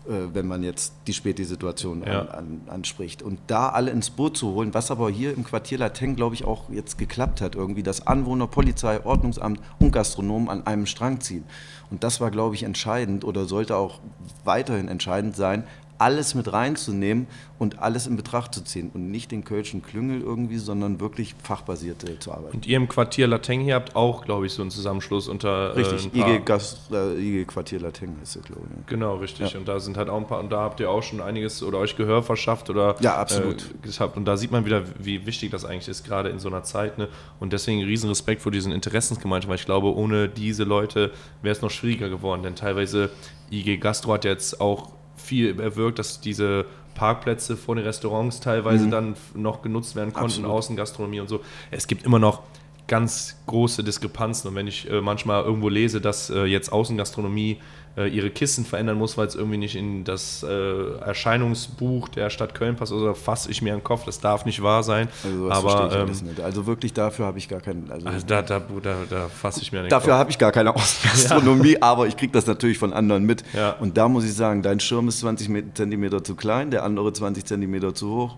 [0.08, 2.22] äh, wenn man jetzt die Späti-Situation ja.
[2.22, 3.22] an, an, anspricht.
[3.22, 6.44] Und da alle ins Boot zu holen, was aber hier im Quartier Lateng, glaube ich,
[6.46, 11.44] auch jetzt geklappt hat, irgendwie, dass Anwohner, Polizei, Ordnungsamt und Gastronomen an einem Strang ziehen.
[11.92, 14.00] Und das war, glaube ich, entscheidend oder sollte auch
[14.46, 15.66] weiterhin entscheidend sein,
[16.02, 17.28] alles mit reinzunehmen
[17.60, 22.10] und alles in Betracht zu ziehen und nicht den Kölschen Klüngel irgendwie, sondern wirklich fachbasiert
[22.10, 22.56] äh, zu arbeiten.
[22.56, 25.76] Und ihr im Quartier Lateng hier habt auch, glaube ich, so einen Zusammenschluss unter.
[25.76, 28.88] Äh, richtig, äh, IG, Gas, äh, IG Quartier Lateng ist es, glaube ich.
[28.88, 29.54] Genau, richtig.
[29.54, 29.60] Ja.
[29.60, 31.78] Und da sind halt auch ein paar, und da habt ihr auch schon einiges oder
[31.78, 32.96] euch Gehör verschafft oder.
[33.00, 33.62] Ja, absolut.
[33.62, 34.18] Äh, gehabt.
[34.18, 36.98] Und da sieht man wieder, wie wichtig das eigentlich ist, gerade in so einer Zeit.
[36.98, 37.10] Ne?
[37.40, 41.12] Und deswegen riesen Respekt vor diesen Interessensgemeinschaften, weil ich glaube, ohne diese Leute
[41.44, 43.12] wäre es noch schwieriger geworden, denn teilweise
[43.52, 44.90] IG Gastro hat jetzt auch
[45.32, 48.91] viel erwirkt, dass diese Parkplätze vor den Restaurants teilweise mhm.
[48.91, 50.44] dann noch genutzt werden konnten.
[50.44, 51.39] Außengastronomie und so.
[51.72, 52.44] Es gibt immer noch
[52.91, 57.58] ganz große Diskrepanzen und wenn ich äh, manchmal irgendwo lese, dass äh, jetzt Außengastronomie
[57.95, 62.54] äh, ihre Kissen verändern muss, weil es irgendwie nicht in das äh, Erscheinungsbuch der Stadt
[62.54, 62.91] Köln passt.
[62.91, 65.08] Also fasse ich mir den Kopf, das darf nicht wahr sein.
[65.23, 66.12] Also, Aber, ähm,
[66.43, 67.89] also wirklich dafür habe ich gar keinen.
[67.89, 70.75] Also, also da, da, da, da fasse ich mir den Dafür habe ich gar keine
[70.75, 71.82] Außengastronomie, ja.
[71.82, 73.45] aber ich kriege das natürlich von anderen mit.
[73.54, 73.71] Ja.
[73.80, 77.45] Und da muss ich sagen, dein Schirm ist 20 cm zu klein, der andere 20
[77.45, 78.38] cm zu hoch.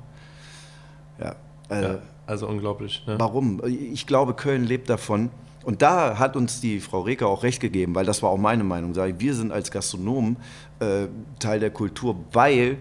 [1.20, 1.36] Ja.
[1.70, 3.04] Äh, ja also unglaublich.
[3.06, 3.16] Ne?
[3.20, 3.62] Warum?
[3.66, 5.30] Ich glaube, Köln lebt davon,
[5.64, 8.64] und da hat uns die Frau Reker auch recht gegeben, weil das war auch meine
[8.64, 8.96] Meinung.
[8.96, 10.38] Wir sind als Gastronomen
[10.80, 11.08] äh,
[11.40, 12.78] Teil der Kultur, weil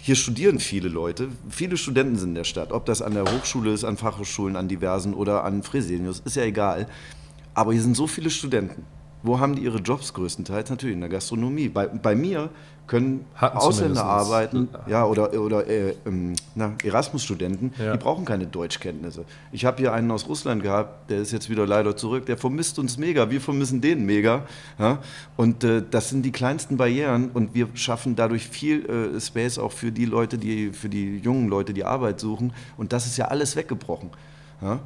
[0.00, 1.28] hier studieren viele Leute.
[1.50, 2.72] Viele Studenten sind in der Stadt.
[2.72, 6.44] Ob das an der Hochschule ist, an Fachhochschulen, an diversen oder an Fresenius, ist ja
[6.44, 6.86] egal.
[7.54, 8.84] Aber hier sind so viele Studenten.
[9.22, 10.70] Wo haben die ihre Jobs größtenteils?
[10.70, 11.68] Natürlich in der Gastronomie.
[11.68, 12.50] Bei, bei mir
[12.86, 16.34] können Hatten Ausländer arbeiten, ja, oder, oder äh, ähm,
[16.84, 17.92] Erasmus-Studenten, ja.
[17.92, 19.24] die brauchen keine Deutschkenntnisse.
[19.52, 22.78] Ich habe hier einen aus Russland gehabt, der ist jetzt wieder leider zurück, der vermisst
[22.78, 24.42] uns mega, wir vermissen den mega.
[24.78, 24.98] Ja?
[25.36, 29.72] Und äh, das sind die kleinsten Barrieren und wir schaffen dadurch viel äh, Space auch
[29.72, 32.52] für die Leute, die, für die jungen Leute, die Arbeit suchen.
[32.76, 34.10] Und das ist ja alles weggebrochen.
[34.62, 34.78] Ja?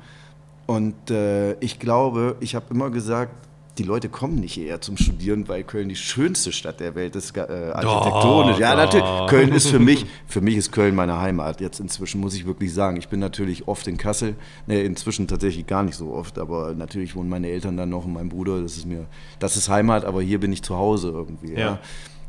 [0.67, 3.35] Und äh, ich glaube, ich habe immer gesagt,
[3.81, 7.35] die Leute kommen nicht eher zum Studieren, weil Köln die schönste Stadt der Welt ist,
[7.35, 8.57] äh, architektonisch.
[8.57, 9.07] Doch, ja, natürlich.
[9.27, 11.63] Köln ist für mich, für mich ist Köln meine Heimat.
[11.63, 14.37] Jetzt inzwischen muss ich wirklich sagen, ich bin natürlich oft in Kassel.
[14.67, 18.13] Ne, inzwischen tatsächlich gar nicht so oft, aber natürlich wohnen meine Eltern dann noch und
[18.13, 18.61] mein Bruder.
[18.61, 19.07] Das ist mir,
[19.39, 21.55] das ist Heimat, aber hier bin ich zu Hause irgendwie.
[21.55, 21.59] Ja.
[21.59, 21.79] ja.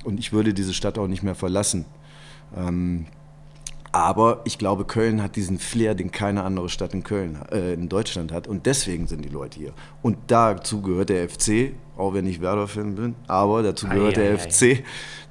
[0.06, 1.84] Und ich würde diese Stadt auch nicht mehr verlassen.
[2.56, 3.08] Ähm,
[3.94, 7.90] Aber ich glaube, Köln hat diesen Flair, den keine andere Stadt in Köln, äh, in
[7.90, 8.48] Deutschland hat.
[8.48, 9.74] Und deswegen sind die Leute hier.
[10.02, 14.32] Und dazu gehört der FC, auch wenn ich Werder-Fan bin, aber dazu gehört ei, der
[14.34, 14.84] ei, FC, ei.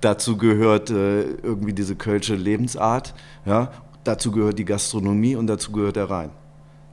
[0.03, 3.15] dazu gehört äh, irgendwie diese kölsche Lebensart,
[3.47, 3.73] ja,
[4.05, 6.31] dazu gehört die Gastronomie und dazu gehört der Rhein.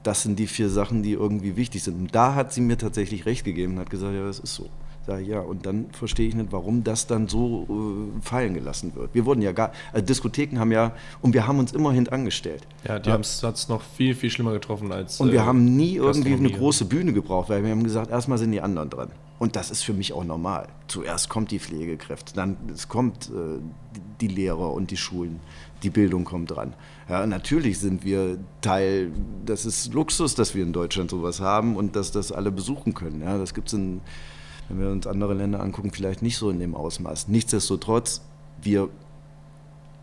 [0.02, 2.00] Das sind die vier Sachen, die irgendwie wichtig sind.
[2.00, 4.70] Und da hat sie mir tatsächlich recht gegeben und hat gesagt, ja, das ist so.
[5.06, 9.14] Sag ja, und dann verstehe ich nicht, warum das dann so äh, fallen gelassen wird.
[9.14, 12.66] Wir wurden ja gar, also Diskotheken haben ja, und wir haben uns immerhin angestellt.
[12.86, 13.14] Ja, die ja.
[13.14, 15.18] haben es noch viel, viel schlimmer getroffen als.
[15.20, 18.38] Und wir äh, haben nie irgendwie eine große Bühne gebraucht, weil wir haben gesagt, erstmal
[18.38, 19.10] sind die anderen dran.
[19.38, 20.68] Und das ist für mich auch normal.
[20.88, 23.60] Zuerst kommt die Pflegekräfte, dann es kommt äh,
[24.20, 25.40] die Lehrer und die Schulen,
[25.82, 26.74] die Bildung kommt dran.
[27.08, 29.12] Ja, natürlich sind wir Teil,
[29.46, 33.22] das ist Luxus, dass wir in Deutschland sowas haben und dass das alle besuchen können.
[33.22, 34.00] Ja, das gibt es in
[34.68, 37.28] wenn wir uns andere Länder angucken, vielleicht nicht so in dem Ausmaß.
[37.28, 38.22] Nichtsdestotrotz,
[38.60, 38.88] wir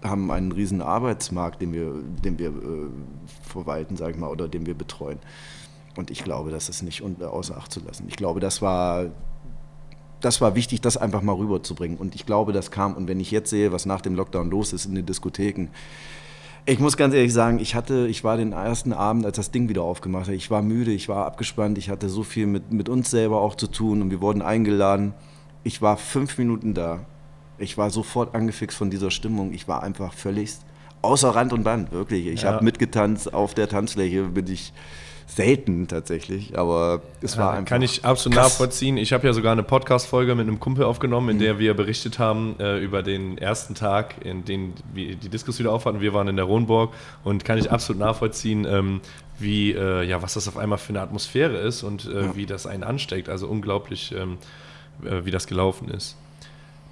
[0.03, 2.89] haben einen riesen Arbeitsmarkt, den wir, den wir äh,
[3.41, 5.19] verwalten, sage ich mal, oder den wir betreuen.
[5.95, 8.05] Und ich glaube, das ist nicht außer Acht zu lassen.
[8.07, 9.05] Ich glaube, das war,
[10.19, 11.97] das war wichtig, das einfach mal rüberzubringen.
[11.97, 12.95] Und ich glaube, das kam.
[12.95, 15.69] Und wenn ich jetzt sehe, was nach dem Lockdown los ist in den Diskotheken,
[16.65, 19.69] ich muss ganz ehrlich sagen, ich hatte, ich war den ersten Abend, als das Ding
[19.69, 22.89] wieder aufgemacht hat, ich war müde, ich war abgespannt, ich hatte so viel mit, mit
[22.89, 25.13] uns selber auch zu tun und wir wurden eingeladen.
[25.63, 27.05] Ich war fünf Minuten da.
[27.57, 29.53] Ich war sofort angefixt von dieser Stimmung.
[29.53, 30.55] Ich war einfach völlig
[31.01, 32.27] außer Rand und Band, wirklich.
[32.27, 32.53] Ich ja.
[32.53, 34.73] habe mitgetanzt auf der Tanzfläche, bin ich
[35.27, 37.69] selten tatsächlich, aber es war ja, einfach.
[37.69, 38.53] Kann ich absolut krass.
[38.53, 38.97] nachvollziehen.
[38.97, 41.41] Ich habe ja sogar eine Podcast-Folge mit einem Kumpel aufgenommen, in mhm.
[41.41, 45.71] der wir berichtet haben äh, über den ersten Tag, in dem wir die Diskus wieder
[45.71, 45.99] aufhatten.
[45.99, 49.01] Wir waren in der Ronburg und kann ich absolut nachvollziehen, ähm,
[49.39, 52.35] wie, äh, ja, was das auf einmal für eine Atmosphäre ist und äh, ja.
[52.35, 53.27] wie das einen ansteckt.
[53.27, 54.37] Also unglaublich, ähm,
[55.03, 56.17] äh, wie das gelaufen ist.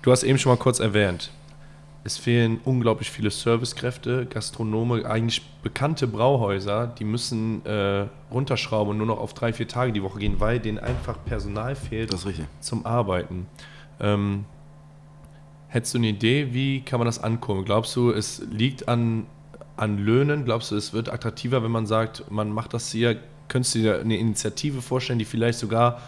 [0.01, 1.31] Du hast eben schon mal kurz erwähnt,
[2.05, 9.07] es fehlen unglaublich viele Servicekräfte, Gastronome, eigentlich bekannte Brauhäuser, die müssen äh, runterschrauben und nur
[9.07, 12.13] noch auf drei, vier Tage die Woche gehen, weil denen einfach Personal fehlt
[12.59, 13.47] zum Arbeiten.
[14.01, 14.43] Ähm,
[15.69, 17.63] hättest du eine Idee, wie kann man das ankommen?
[17.63, 19.25] Glaubst du, es liegt an,
[19.77, 20.43] an Löhnen?
[20.43, 23.17] Glaubst du, es wird attraktiver, wenn man sagt, man macht das hier?
[23.47, 26.01] Könntest du dir eine Initiative vorstellen, die vielleicht sogar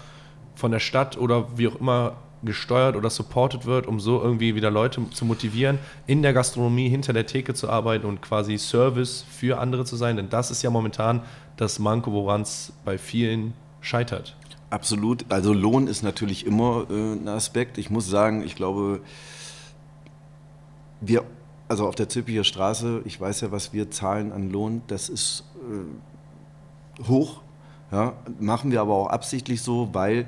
[0.56, 4.72] von der Stadt oder wie auch immer gesteuert oder supported wird, um so irgendwie wieder
[4.72, 9.60] Leute zu motivieren, in der Gastronomie hinter der Theke zu arbeiten und quasi Service für
[9.60, 10.16] andere zu sein.
[10.16, 11.22] Denn das ist ja momentan
[11.58, 14.36] das Manko, woran es bei vielen scheitert.
[14.70, 15.26] Absolut.
[15.30, 17.78] Also Lohn ist natürlich immer äh, ein Aspekt.
[17.78, 19.02] Ich muss sagen, ich glaube,
[21.02, 21.24] wir,
[21.68, 25.44] also auf der Zülpicher Straße, ich weiß ja, was wir zahlen an Lohn, das ist
[27.00, 27.42] äh, hoch.
[27.92, 30.28] Ja, machen wir aber auch absichtlich so, weil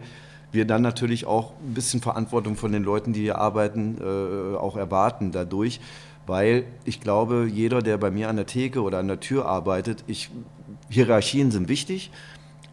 [0.51, 4.77] wir dann natürlich auch ein bisschen Verantwortung von den Leuten, die hier arbeiten, äh, auch
[4.77, 5.79] erwarten dadurch.
[6.25, 10.03] Weil ich glaube, jeder, der bei mir an der Theke oder an der Tür arbeitet,
[10.07, 10.29] ich,
[10.89, 12.11] Hierarchien sind wichtig,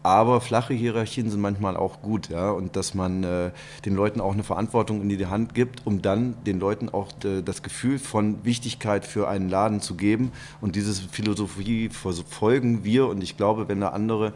[0.05, 2.29] aber flache Hierarchien sind manchmal auch gut.
[2.29, 2.51] Ja?
[2.51, 3.51] Und dass man äh,
[3.85, 7.41] den Leuten auch eine Verantwortung in die Hand gibt, um dann den Leuten auch äh,
[7.41, 10.31] das Gefühl von Wichtigkeit für einen Laden zu geben.
[10.61, 13.07] Und diese Philosophie verfolgen wir.
[13.07, 14.33] Und ich glaube, wenn da andere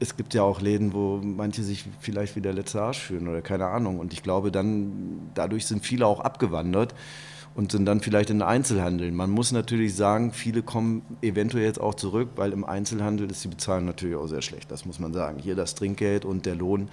[0.00, 3.42] es gibt ja auch Läden, wo manche sich vielleicht wie der letzte Arsch fühlen oder
[3.42, 3.98] keine Ahnung.
[3.98, 6.94] Und ich glaube, dann dadurch sind viele auch abgewandert
[7.54, 9.12] und sind dann vielleicht in Einzelhandel.
[9.12, 13.48] Man muss natürlich sagen, viele kommen eventuell jetzt auch zurück, weil im Einzelhandel ist die
[13.48, 14.70] Bezahlung natürlich auch sehr schlecht.
[14.70, 15.38] Das muss man sagen.
[15.38, 16.88] Hier das Trinkgeld und der Lohn,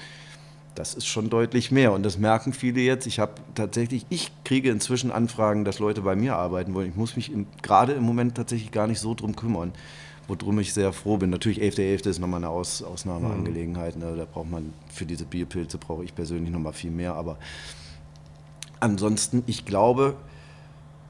[0.76, 1.94] das ist schon deutlich mehr.
[1.94, 3.08] Und das merken viele jetzt.
[3.08, 6.90] Ich habe tatsächlich, ich kriege inzwischen Anfragen, dass Leute bei mir arbeiten wollen.
[6.90, 9.72] Ich muss mich gerade im Moment tatsächlich gar nicht so drum kümmern
[10.28, 11.30] worum ich sehr froh bin.
[11.30, 12.04] Natürlich 11.11.
[12.04, 12.10] .11.
[12.10, 13.96] ist nochmal eine Aus Ausnahmeangelegenheit.
[13.96, 14.16] Ne?
[14.18, 17.16] Da braucht man für diese Biopilze brauche ich persönlich nochmal viel mehr.
[17.16, 17.38] Aber
[18.80, 20.16] ansonsten, ich glaube,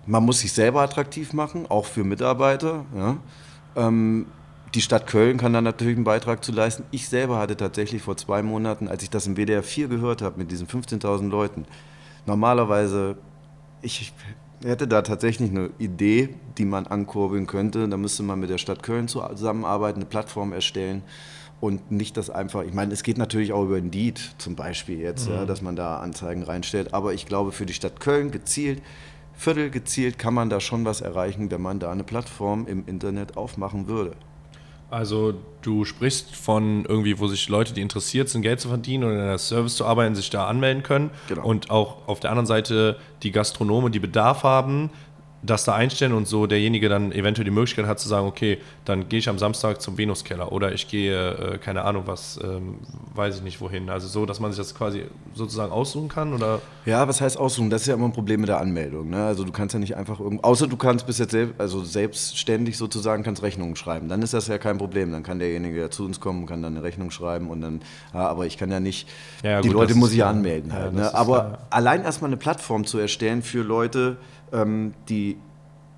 [0.05, 2.85] man muss sich selber attraktiv machen, auch für Mitarbeiter.
[2.95, 3.17] Ja?
[3.75, 4.27] Ähm,
[4.73, 6.83] die Stadt Köln kann da natürlich einen Beitrag zu leisten.
[6.91, 10.37] Ich selber hatte tatsächlich vor zwei Monaten, als ich das im WDR 4 gehört habe
[10.37, 11.65] mit diesen 15.000 Leuten,
[12.25, 13.17] normalerweise,
[13.81, 14.13] ich
[14.63, 17.87] hätte da tatsächlich eine Idee, die man ankurbeln könnte.
[17.87, 21.03] Da müsste man mit der Stadt Köln zusammenarbeiten, eine Plattform erstellen
[21.59, 25.27] und nicht das einfach, ich meine, es geht natürlich auch über Indeed zum Beispiel jetzt,
[25.27, 25.35] mhm.
[25.35, 28.81] ja, dass man da Anzeigen reinstellt, aber ich glaube für die Stadt Köln gezielt,
[29.33, 33.37] Viertel gezielt kann man da schon was erreichen, wenn man da eine Plattform im Internet
[33.37, 34.15] aufmachen würde.
[34.89, 39.13] Also du sprichst von irgendwie, wo sich Leute, die interessiert sind, Geld zu verdienen oder
[39.13, 41.11] in der Service zu arbeiten, sich da anmelden können.
[41.27, 41.45] Genau.
[41.45, 44.89] Und auch auf der anderen Seite die Gastronome, die Bedarf haben,
[45.43, 49.07] das da einstellen und so derjenige dann eventuell die Möglichkeit hat zu sagen, okay, dann
[49.07, 52.79] gehe ich am Samstag zum Venuskeller oder ich gehe, äh, keine Ahnung was, ähm,
[53.13, 53.89] weiß ich nicht wohin.
[53.89, 55.03] Also so, dass man sich das quasi
[55.35, 56.61] sozusagen aussuchen kann oder?
[56.85, 57.69] Ja, was heißt aussuchen?
[57.69, 59.09] Das ist ja immer ein Problem mit der Anmeldung.
[59.09, 59.25] Ne?
[59.25, 62.77] Also du kannst ja nicht einfach irgendwo, außer du kannst bis jetzt selbst, also selbstständig
[62.77, 64.09] sozusagen kannst Rechnungen schreiben.
[64.09, 65.11] Dann ist das ja kein Problem.
[65.11, 67.81] Dann kann derjenige ja zu uns kommen, kann dann eine Rechnung schreiben und dann,
[68.13, 69.07] ja, aber ich kann ja nicht,
[69.43, 70.93] ja, die gut, Leute muss ich ja anmelden halt.
[70.93, 71.13] Ne?
[71.13, 74.17] Aber allein erstmal eine Plattform zu erstellen für Leute,
[74.51, 75.37] ähm, die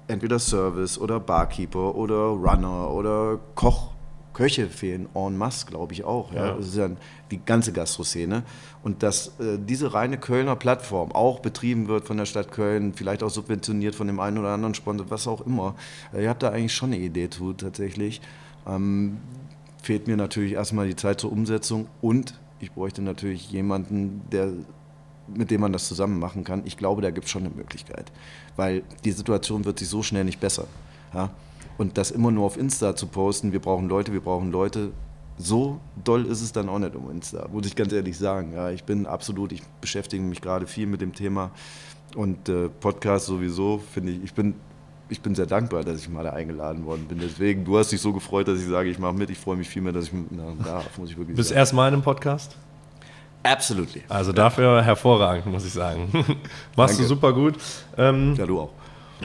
[0.08, 3.92] entweder Service oder Barkeeper oder Runner oder Koch,
[4.34, 6.32] Köche fehlen en masse, glaube ich auch.
[6.34, 6.48] Ja.
[6.48, 6.56] ja.
[6.56, 6.90] Das ist ja
[7.30, 8.44] die ganze Gastroszene.
[8.84, 13.22] Und dass äh, diese reine Kölner Plattform auch betrieben wird von der Stadt Köln, vielleicht
[13.22, 15.76] auch subventioniert von dem einen oder anderen Sponsor, was auch immer.
[16.14, 18.22] Äh, ihr habt da eigentlich schon eine Idee zu, tatsächlich.
[18.66, 19.18] Ähm,
[19.84, 24.52] fehlt mir natürlich erstmal die Zeit zur Umsetzung und ich bräuchte natürlich jemanden, der
[25.36, 26.64] mit dem man das zusammen machen kann.
[26.66, 28.12] Ich glaube, da gibt es schon eine Möglichkeit,
[28.56, 30.66] weil die Situation wird sich so schnell nicht besser.
[31.14, 31.32] Ja?
[31.78, 34.92] Und das immer nur auf Insta zu posten, wir brauchen Leute, wir brauchen Leute,
[35.38, 38.54] so doll ist es dann auch nicht um Insta, muss ich ganz ehrlich sagen.
[38.54, 41.52] Ja, ich bin absolut, ich beschäftige mich gerade viel mit dem Thema
[42.16, 44.56] und äh, Podcast sowieso, finde ich, ich bin,
[45.08, 47.20] ich bin sehr dankbar, dass ich mal da eingeladen worden bin.
[47.20, 49.30] Deswegen, du hast dich so gefreut, dass ich sage, ich mache mit.
[49.30, 51.56] Ich freue mich viel mehr, dass ich mitmachen darf, muss ich wirklich Bis sagen.
[51.56, 52.58] Bist erstmal in einem Podcast?
[53.44, 54.04] Absolutely.
[54.10, 56.10] Also dafür hervorragend, muss ich sagen.
[56.76, 57.04] Machst danke.
[57.04, 57.56] du super gut.
[57.98, 58.72] Ähm, ja, du auch.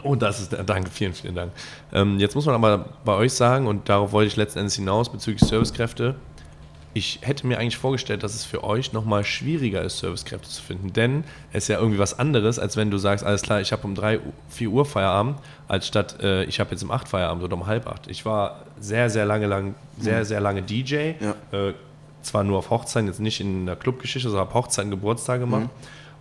[0.03, 1.53] Oh, das ist, danke, vielen, vielen Dank.
[1.93, 5.11] Ähm, jetzt muss man aber bei euch sagen, und darauf wollte ich letzten Endes hinaus
[5.11, 6.17] bezüglich Servicekräfte,
[6.97, 10.93] ich hätte mir eigentlich vorgestellt, dass es für euch nochmal schwieriger ist, Servicekräfte zu finden.
[10.93, 13.85] Denn es ist ja irgendwie was anderes, als wenn du sagst, alles klar, ich habe
[13.85, 17.55] um 3, 4 Uhr Feierabend, als statt äh, ich habe jetzt um 8 Feierabend oder
[17.55, 18.07] um halb 8.
[18.07, 20.25] Ich war sehr, sehr lange lang, sehr, hm.
[20.25, 21.15] sehr lange DJ.
[21.21, 21.35] Ja.
[21.53, 21.75] Äh,
[22.25, 25.65] zwar nur auf Hochzeiten, jetzt nicht in der Clubgeschichte, sondern habe Hochzeiten, Geburtstag gemacht.
[25.65, 25.71] Mhm.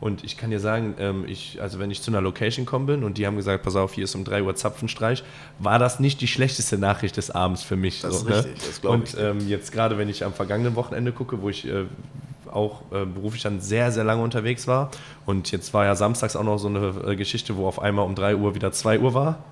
[0.03, 3.05] Und ich kann dir sagen, ähm, ich, also wenn ich zu einer Location kommen bin
[3.05, 5.23] und die haben gesagt, pass auf, hier ist um 3 Uhr Zapfenstreich,
[5.59, 8.01] war das nicht die schlechteste Nachricht des Abends für mich.
[8.01, 8.37] Das so, ist ne?
[8.37, 9.15] richtig, das glaube ich.
[9.15, 11.85] Und ähm, jetzt gerade, wenn ich am vergangenen Wochenende gucke, wo ich äh,
[12.51, 14.91] auch äh, beruflich dann sehr, sehr lange unterwegs war
[15.25, 18.13] und jetzt war ja samstags auch noch so eine äh, Geschichte, wo auf einmal um
[18.13, 19.43] 3 Uhr wieder 2 Uhr war.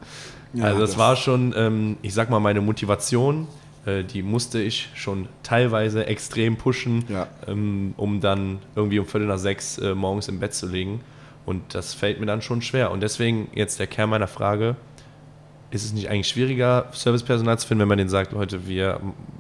[0.53, 3.47] Ja, also das, das war schon, ähm, ich sag mal, meine Motivation
[3.85, 7.27] die musste ich schon teilweise extrem pushen, ja.
[7.47, 11.01] ähm, um dann irgendwie um Viertel nach sechs äh, morgens im Bett zu liegen.
[11.45, 12.91] Und das fällt mir dann schon schwer.
[12.91, 14.75] Und deswegen jetzt der Kern meiner Frage,
[15.71, 18.99] ist es nicht eigentlich schwieriger, Servicepersonal zu finden, wenn man denen sagt, Leute, wir,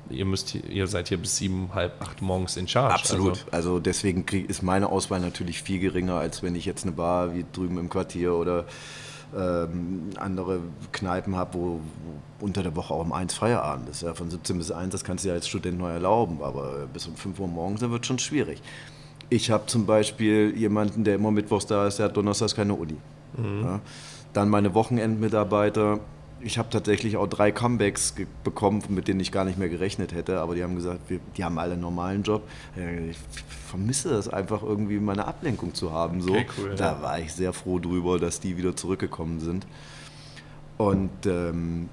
[0.09, 2.95] ihr, müsst, ihr seid hier bis sieben, halb acht morgens in Charge?
[2.95, 3.45] Absolut.
[3.51, 7.35] Also, also deswegen ist meine Auswahl natürlich viel geringer, als wenn ich jetzt eine Bar
[7.35, 8.65] wie drüben im Quartier oder
[9.37, 10.59] ähm, andere
[10.91, 14.01] Kneipen habe, wo, wo, unter der Woche auch um eins Feierabend ist.
[14.01, 17.07] Ja, von 17 bis 1, das kannst du ja als Student neu erlauben, aber bis
[17.07, 18.61] um 5 Uhr morgens, dann wird schon schwierig.
[19.29, 22.97] Ich habe zum Beispiel jemanden, der immer mittwochs da ist, der hat donnerstags keine Uni.
[23.37, 23.61] Mhm.
[23.63, 23.79] Ja,
[24.33, 25.99] dann meine Wochenendmitarbeiter,
[26.43, 28.13] ich habe tatsächlich auch drei Comebacks
[28.43, 31.43] bekommen, mit denen ich gar nicht mehr gerechnet hätte, aber die haben gesagt, wir, die
[31.43, 32.43] haben alle einen normalen Job.
[33.09, 33.17] Ich
[33.67, 36.21] vermisse das einfach irgendwie, meine Ablenkung zu haben.
[36.21, 36.31] So.
[36.31, 37.01] Okay, cool, da ja.
[37.01, 39.65] war ich sehr froh drüber, dass die wieder zurückgekommen sind.
[40.77, 41.89] Und ähm,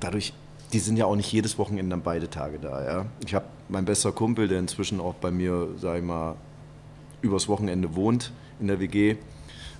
[0.00, 0.32] dadurch,
[0.72, 2.84] die sind ja auch nicht jedes Wochenende an beide Tage da.
[2.84, 3.06] Ja?
[3.24, 6.36] Ich habe mein bester Kumpel, der inzwischen auch bei mir, sag ich mal,
[7.22, 9.16] übers Wochenende wohnt in der WG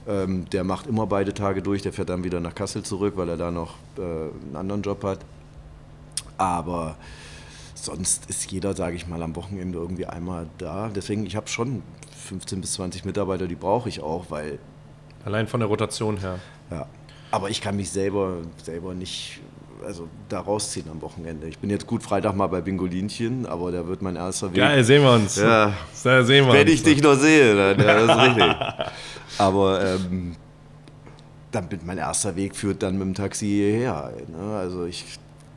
[0.06, 3.28] ähm, der macht immer beide Tage durch, der fährt dann wieder nach Kassel zurück, weil
[3.28, 5.20] er da noch äh, einen anderen Job hat.
[6.36, 6.96] Aber
[7.74, 10.90] sonst ist jeder, sage ich mal, am Wochenende irgendwie einmal da.
[10.94, 11.82] Deswegen, ich habe schon
[12.26, 14.58] 15 bis 20 Mitarbeiter, die brauche ich auch, weil...
[15.24, 16.38] Allein von der Rotation her.
[16.70, 16.86] Ja,
[17.30, 19.40] aber ich kann mich selber, selber nicht
[19.84, 21.46] also da rausziehen am Wochenende.
[21.46, 24.56] Ich bin jetzt gut Freitag mal bei Bingolinchen, aber da wird mein erster Weg.
[24.56, 25.36] Geil, sehen wir uns.
[25.36, 26.70] Ja, da sehen wir Wenn uns.
[26.70, 28.56] ich dich noch sehe, dann ja, das ist richtig.
[29.38, 30.36] aber ähm,
[31.50, 34.12] dann mein erster Weg führt dann mit dem Taxi hierher.
[34.28, 34.56] Ne?
[34.56, 35.04] Also ich,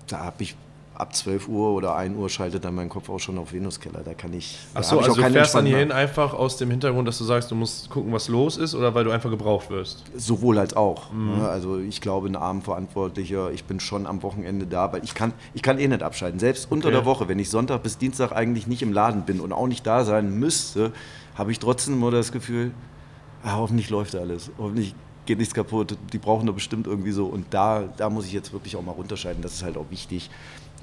[0.07, 0.55] da habe ich
[0.97, 4.01] ab 12 Uhr oder 1 Uhr schaltet dann mein Kopf auch schon auf Venuskeller.
[4.03, 4.57] Da kann ich.
[4.74, 7.89] Achso, also du fährst dann hierhin einfach aus dem Hintergrund, dass du sagst, du musst
[7.89, 10.03] gucken, was los ist oder weil du einfach gebraucht wirst?
[10.15, 11.11] Sowohl als auch.
[11.11, 11.38] Mhm.
[11.38, 11.47] Ne?
[11.47, 15.61] Also ich glaube, ein Abendverantwortlicher, ich bin schon am Wochenende da, weil ich kann, ich
[15.61, 16.39] kann eh nicht abschalten.
[16.39, 19.53] Selbst unter der Woche, wenn ich Sonntag bis Dienstag eigentlich nicht im Laden bin und
[19.53, 20.91] auch nicht da sein müsste,
[21.36, 22.72] habe ich trotzdem immer das Gefühl,
[23.48, 24.52] ah, hoffentlich läuft alles.
[24.58, 24.93] Hoffentlich
[25.26, 25.98] geht nichts kaputt.
[26.14, 27.26] Die brauchen doch bestimmt irgendwie so.
[27.26, 29.41] Und da, da muss ich jetzt wirklich auch mal runterscheiden.
[29.41, 30.30] Das ist halt auch wichtig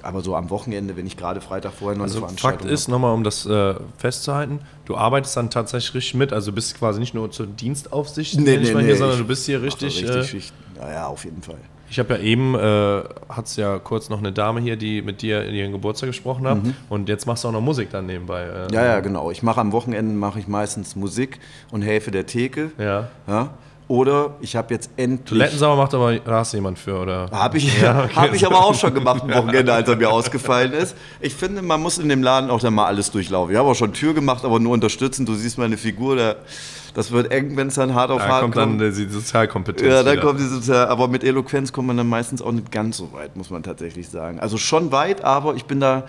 [0.05, 2.87] aber so am Wochenende, wenn ich gerade Freitag vorher noch also eine Veranstaltung Fakt ist,
[2.87, 7.15] nochmal um das äh, festzuhalten, du arbeitest dann tatsächlich richtig mit, also bist quasi nicht
[7.15, 10.07] nur zur Dienstaufsicht, nee, nee, nee, hier, sondern du bist hier richtig...
[10.07, 11.57] richtig äh, ja, ja, auf jeden Fall.
[11.95, 15.21] Ich habe ja eben, äh, hat es ja kurz noch eine Dame hier, die mit
[15.21, 16.61] dir in ihren Geburtstag gesprochen hat.
[16.61, 16.73] Mhm.
[16.89, 18.41] Und jetzt machst du auch noch Musik dann nebenbei.
[18.41, 19.31] Äh, ja, ja, genau.
[19.31, 21.39] Ich mache am Wochenende mache ich meistens Musik
[21.71, 22.71] und helfe der Theke.
[22.77, 23.07] Ja.
[23.29, 23.51] ja
[23.87, 25.39] Oder ich habe jetzt endlich.
[25.39, 27.31] Toilettensauber macht aber da hast du jemand für, oder?
[27.31, 28.13] Habe ich, ja, okay.
[28.13, 30.97] hab ich aber auch schon gemacht am Wochenende, als er mir ausgefallen ist.
[31.21, 33.53] Ich finde, man muss in dem Laden auch dann mal alles durchlaufen.
[33.53, 35.25] Ich habe auch schon Tür gemacht, aber nur unterstützen.
[35.25, 36.35] Du siehst meine Figur, da,
[36.95, 38.55] das wird eng, wenn es dann hart auf da hart kommt.
[38.55, 39.87] kommt dann die Sozialkompetenz.
[39.87, 42.97] Ja, dann kommt die Sozial aber mit Eloquenz kommt man dann meistens auch nicht ganz
[42.97, 44.39] so weit, muss man tatsächlich sagen.
[44.39, 46.05] Also schon weit, aber ich bin da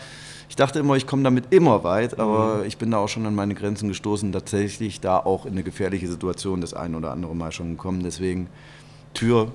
[0.48, 2.66] ich dachte immer, ich komme damit immer weit, aber mhm.
[2.66, 6.06] ich bin da auch schon an meine Grenzen gestoßen, tatsächlich da auch in eine gefährliche
[6.06, 8.02] Situation das ein oder andere Mal schon gekommen.
[8.04, 8.48] Deswegen
[9.12, 9.50] Tür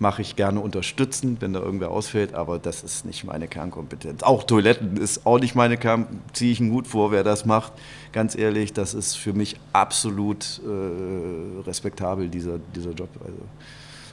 [0.00, 4.22] mache ich gerne unterstützen, wenn da irgendwer ausfällt, aber das ist nicht meine Kernkompetenz.
[4.22, 7.72] Auch Toiletten ist auch nicht meine Kernkompetenz, ziehe ich einen Hut vor, wer das macht.
[8.12, 13.10] Ganz ehrlich, das ist für mich absolut äh, respektabel, dieser, dieser Job.
[13.20, 13.38] Also,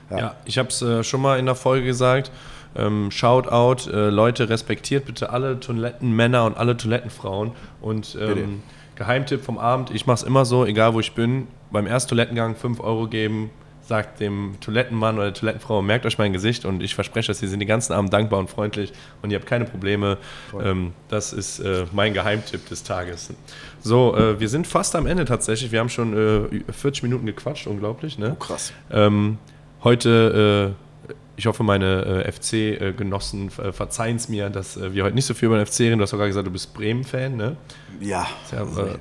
[0.09, 0.17] ja.
[0.17, 2.31] ja ich habe es äh, schon mal in der Folge gesagt,
[2.75, 7.51] ähm, Shoutout, äh, Leute, respektiert bitte alle Toilettenmänner und alle Toilettenfrauen.
[7.81, 8.61] Und ähm,
[8.95, 12.55] Geheimtipp vom Abend, ich mache es immer so, egal wo ich bin, beim ersten Toilettengang
[12.55, 13.51] 5 Euro geben,
[13.87, 17.47] sagt dem Toilettenmann oder der Toilettenfrau, merkt euch mein Gesicht und ich verspreche dass Sie
[17.47, 20.17] sind den ganzen Abend dankbar und freundlich und ihr habt keine Probleme.
[20.61, 23.33] Ähm, das ist äh, mein Geheimtipp des Tages.
[23.81, 25.71] So, äh, wir sind fast am Ende tatsächlich.
[25.71, 28.17] Wir haben schon äh, 40 Minuten gequatscht, unglaublich.
[28.17, 28.31] Ne?
[28.33, 28.73] Oh, krass.
[28.91, 29.37] Ähm,
[29.83, 30.87] heute äh,
[31.37, 35.35] ich hoffe, meine äh, FC-Genossen äh, verzeihen es mir, dass äh, wir heute nicht so
[35.35, 35.99] viel über den FC reden.
[35.99, 37.55] Du hast sogar gesagt, du bist Bremen-Fan, ne?
[37.99, 38.27] Ja.
[38.51, 38.97] ja äh,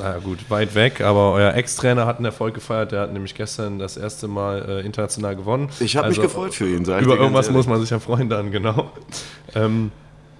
[0.00, 2.92] naja, gut, weit weg, aber euer Ex-Trainer hat einen Erfolg gefeiert.
[2.92, 5.68] Der hat nämlich gestern das erste Mal äh, international gewonnen.
[5.80, 6.82] Ich habe also, mich gefreut für ihn.
[6.84, 8.90] Über irgendwas muss man sich ja freuen dann, genau.
[9.54, 9.92] Ähm,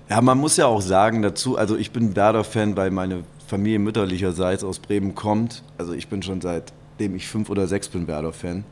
[0.08, 4.64] ja, man muss ja auch sagen dazu, also ich bin Werder-Fan, weil meine Familie mütterlicherseits
[4.64, 5.62] aus Bremen kommt.
[5.78, 8.64] Also ich bin schon seitdem ich fünf oder sechs bin Werder-Fan.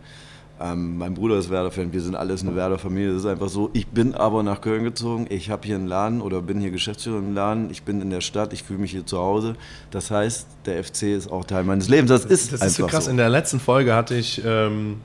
[0.61, 3.13] Ähm, mein Bruder ist Werder-Fan, wir sind alles eine Werder-Familie.
[3.13, 3.71] Das ist einfach so.
[3.75, 5.27] Ich bin aber nach Köln gezogen.
[5.29, 7.71] Ich habe hier einen Laden oder bin hier Geschäftsführer im Laden.
[7.71, 8.53] Ich bin in der Stadt.
[8.53, 9.55] Ich fühle mich hier zu Hause.
[9.91, 12.11] Das heißt, der FC ist auch Teil meines Lebens.
[12.11, 13.05] Das ist das ist so krass.
[13.05, 13.11] So.
[13.11, 14.97] In der letzten Folge hatte ich ähm,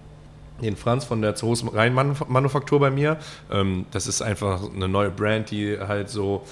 [0.62, 3.18] den Franz von der Zoos Rhein-Manufaktur bei mir.
[3.52, 6.44] Ähm, das ist einfach eine neue Brand, die halt so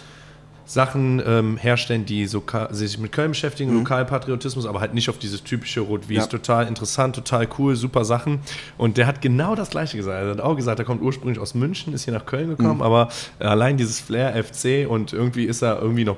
[0.65, 3.79] Sachen ähm, herstellen, die so sich mit Köln beschäftigen, mhm.
[3.79, 6.25] Lokalpatriotismus, aber halt nicht auf dieses typische Rot wie ja.
[6.25, 8.39] total interessant, total cool, super Sachen.
[8.77, 10.23] Und der hat genau das Gleiche gesagt.
[10.23, 12.81] Er hat auch gesagt, er kommt ursprünglich aus München, ist hier nach Köln gekommen, mhm.
[12.81, 13.09] aber
[13.39, 16.17] allein dieses Flair FC und irgendwie ist er irgendwie noch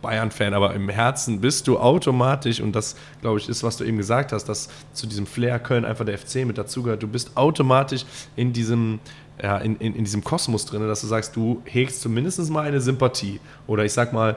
[0.00, 3.96] Bayern-Fan, aber im Herzen bist du automatisch, und das, glaube ich, ist, was du eben
[3.96, 7.02] gesagt hast, dass zu diesem Flair Köln einfach der FC mit dazugehört.
[7.02, 8.04] Du bist automatisch
[8.36, 9.00] in diesem,
[9.42, 12.80] ja, in, in, in diesem Kosmos drin, dass du sagst, du hegst zumindest mal eine
[12.80, 13.40] Sympathie.
[13.66, 14.36] Oder ich sag mal,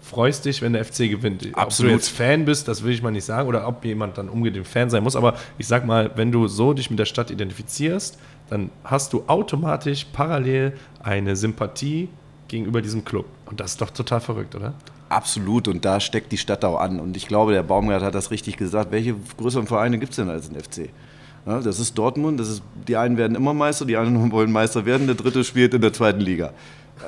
[0.00, 1.48] freust dich, wenn der FC gewinnt.
[1.54, 1.92] Absolut.
[1.92, 4.28] Ob du jetzt Fan bist, das will ich mal nicht sagen, oder ob jemand dann
[4.28, 7.30] unbedingt Fan sein muss, aber ich sag mal, wenn du so dich mit der Stadt
[7.30, 8.18] identifizierst,
[8.50, 12.08] dann hast du automatisch parallel eine Sympathie
[12.48, 13.26] gegenüber diesem Club.
[13.46, 14.74] Und das ist doch total verrückt, oder?
[15.08, 17.00] Absolut, und da steckt die Stadt auch an.
[17.00, 18.90] Und ich glaube, der Baumgart hat das richtig gesagt.
[18.90, 20.90] Welche größeren Vereine gibt es denn als den FC?
[21.46, 24.86] Ja, das ist Dortmund, das ist, die einen werden immer Meister, die anderen wollen Meister
[24.86, 26.52] werden, der dritte spielt in der zweiten Liga.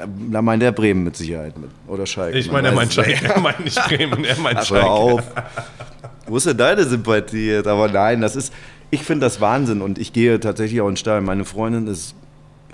[0.03, 1.70] Ähm, da meint der Bremen mit Sicherheit mit.
[1.87, 2.39] Oder Schalke.
[2.39, 3.24] Ich meine, er meint Schalke.
[3.24, 4.87] Er meint nicht Bremen, er meint Ach, Schalke.
[4.87, 5.22] auf.
[6.26, 7.66] Wo ist denn deine Sympathie jetzt?
[7.66, 8.53] Aber nein, das ist,
[8.91, 11.20] ich finde das Wahnsinn und ich gehe tatsächlich auch in Stall.
[11.20, 12.14] Meine Freundin ist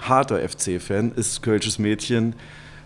[0.00, 2.34] harter FC-Fan, ist kölsches Mädchen.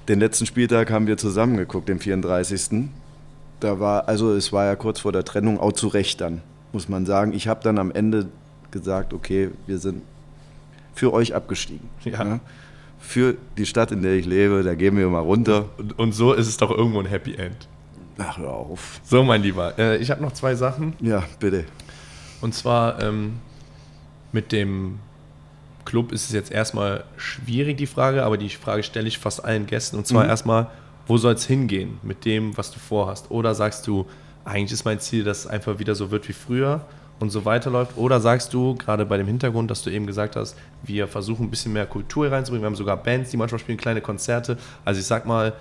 [0.09, 2.89] Den letzten Spieltag haben wir zusammen geguckt, den 34.
[3.61, 6.89] Da war, also es war ja kurz vor der Trennung auch zu Recht dann, muss
[6.89, 7.33] man sagen.
[7.33, 8.27] Ich habe dann am Ende
[8.79, 10.03] gesagt, okay, wir sind
[10.95, 11.89] für euch abgestiegen.
[12.05, 12.25] Ja.
[12.25, 12.41] Ne?
[12.99, 15.67] Für die Stadt, in der ich lebe, da gehen wir mal runter.
[15.77, 17.69] Und, und so ist es doch irgendwo ein Happy End.
[18.19, 19.01] Ach, hör auf.
[19.05, 20.95] So, mein Lieber, äh, ich habe noch zwei Sachen.
[21.01, 21.67] Ja, bitte.
[22.41, 23.35] Und zwar ähm,
[24.33, 24.99] mit dem
[25.85, 29.67] Club ist es jetzt erstmal schwierig, die Frage, aber die Frage stelle ich fast allen
[29.67, 29.97] Gästen.
[29.97, 30.31] Und zwar mhm.
[30.31, 30.71] erstmal,
[31.07, 33.31] wo soll es hingehen mit dem, was du vorhast?
[33.31, 34.07] Oder sagst du,
[34.45, 36.87] eigentlich ist mein Ziel, dass es einfach wieder so wird wie früher
[37.19, 37.97] und so weiterläuft?
[37.97, 41.51] Oder sagst du, gerade bei dem Hintergrund, dass du eben gesagt hast, wir versuchen ein
[41.51, 44.59] bisschen mehr Kultur reinzubringen, wir haben sogar Bands, die manchmal spielen kleine Konzerte.
[44.85, 45.55] Also ich sag mal,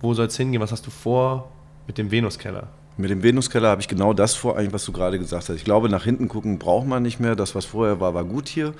[0.00, 0.60] wo soll es hingehen?
[0.60, 1.48] Was hast du vor
[1.86, 2.68] mit dem Venuskeller?
[2.98, 5.56] Mit dem Venuskeller habe ich genau das vor, eigentlich, was du gerade gesagt hast.
[5.56, 7.36] Ich glaube, nach hinten gucken braucht man nicht mehr.
[7.36, 8.72] Das, was vorher war, war gut hier,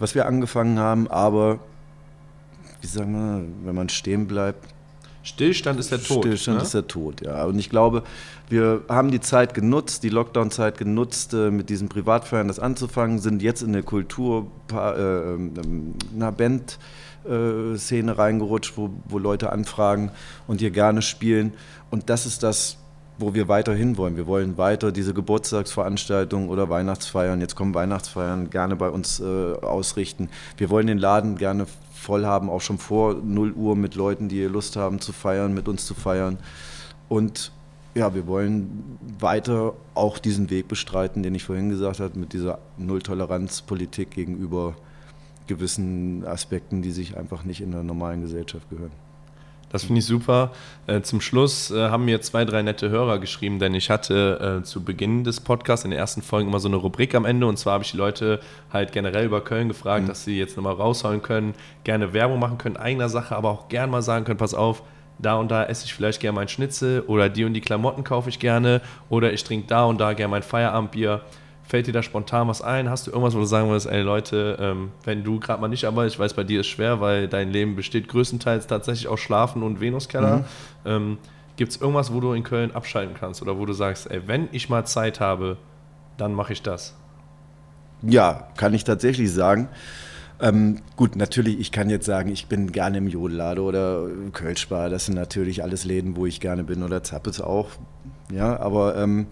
[0.00, 1.08] was wir angefangen haben.
[1.08, 1.60] Aber,
[2.80, 4.66] wie sagen wir, wenn man stehen bleibt,
[5.22, 6.24] Stillstand ist der Tod.
[6.24, 6.64] Stillstand ne?
[6.64, 7.44] ist der Tod, ja.
[7.44, 8.02] Und ich glaube,
[8.48, 13.42] wir haben die Zeit genutzt, die Lockdown-Zeit genutzt, äh, mit diesen Privatfeiern das anzufangen, sind
[13.42, 20.10] jetzt in der Kultur, äh, ähm, einer Band-Szene reingerutscht, wo, wo Leute anfragen
[20.46, 21.52] und hier gerne spielen.
[21.90, 22.78] Und das ist das,
[23.20, 24.16] wo wir weiterhin wollen.
[24.16, 30.30] Wir wollen weiter diese Geburtstagsveranstaltungen oder Weihnachtsfeiern, jetzt kommen Weihnachtsfeiern, gerne bei uns äh, ausrichten.
[30.56, 31.66] Wir wollen den Laden gerne
[32.00, 35.68] voll haben, auch schon vor 0 Uhr mit Leuten, die Lust haben zu feiern, mit
[35.68, 36.38] uns zu feiern.
[37.08, 37.52] Und
[37.94, 42.58] ja, wir wollen weiter auch diesen Weg bestreiten, den ich vorhin gesagt habe, mit dieser
[42.78, 44.76] Nulltoleranzpolitik gegenüber
[45.46, 48.92] gewissen Aspekten, die sich einfach nicht in der normalen Gesellschaft gehören.
[49.70, 50.50] Das finde ich super.
[50.86, 54.64] Äh, zum Schluss äh, haben mir zwei, drei nette Hörer geschrieben, denn ich hatte äh,
[54.64, 57.56] zu Beginn des Podcasts in den ersten Folgen immer so eine Rubrik am Ende und
[57.56, 58.40] zwar habe ich die Leute
[58.72, 60.08] halt generell über Köln gefragt, mhm.
[60.08, 61.54] dass sie jetzt nochmal raushauen können,
[61.84, 64.82] gerne Werbung machen können, eigener Sache, aber auch gerne mal sagen können, pass auf,
[65.18, 68.28] da und da esse ich vielleicht gerne mein Schnitzel oder die und die Klamotten kaufe
[68.28, 71.20] ich gerne oder ich trinke da und da gerne mein Feierabendbier.
[71.70, 72.90] Fällt dir da spontan was ein?
[72.90, 75.84] Hast du irgendwas, wo du sagen würdest, ey Leute, ähm, wenn du gerade mal nicht
[75.84, 79.62] aber ich weiß, bei dir ist schwer, weil dein Leben besteht größtenteils tatsächlich aus Schlafen
[79.62, 80.38] und Venuskeller.
[80.38, 80.44] Mhm.
[80.84, 81.18] Ähm,
[81.54, 84.48] Gibt es irgendwas, wo du in Köln abschalten kannst oder wo du sagst, ey, wenn
[84.50, 85.58] ich mal Zeit habe,
[86.16, 86.96] dann mache ich das?
[88.02, 89.68] Ja, kann ich tatsächlich sagen.
[90.40, 94.90] Ähm, gut, natürlich, ich kann jetzt sagen, ich bin gerne im Jodlade oder Kölschbar.
[94.90, 97.68] Das sind natürlich alles Läden, wo ich gerne bin oder Zappes auch.
[98.32, 99.28] Ja, aber ähm,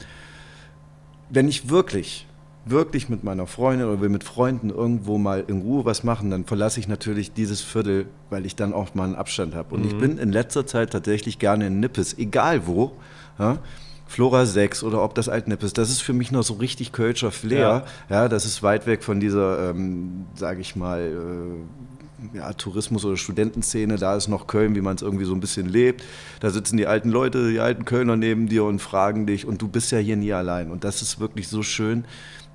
[1.30, 2.27] wenn ich wirklich
[2.70, 6.80] wirklich mit meiner Freundin oder mit Freunden irgendwo mal in Ruhe was machen, dann verlasse
[6.80, 9.74] ich natürlich dieses Viertel, weil ich dann auch mal einen Abstand habe.
[9.74, 9.88] Und mhm.
[9.88, 12.92] ich bin in letzter Zeit tatsächlich gerne in Nippes, egal wo.
[13.38, 13.58] Ja?
[14.06, 17.86] Flora 6 oder ob das Altnippes, das ist für mich noch so richtig Kölscher Flair.
[18.08, 18.22] Ja.
[18.22, 23.16] ja das ist weit weg von dieser, ähm, sage ich mal, äh, ja, Tourismus- oder
[23.16, 23.96] Studentenszene.
[23.96, 26.02] Da ist noch Köln, wie man es irgendwie so ein bisschen lebt.
[26.40, 29.68] Da sitzen die alten Leute, die alten Kölner neben dir und fragen dich und du
[29.68, 30.70] bist ja hier nie allein.
[30.70, 32.04] Und das ist wirklich so schön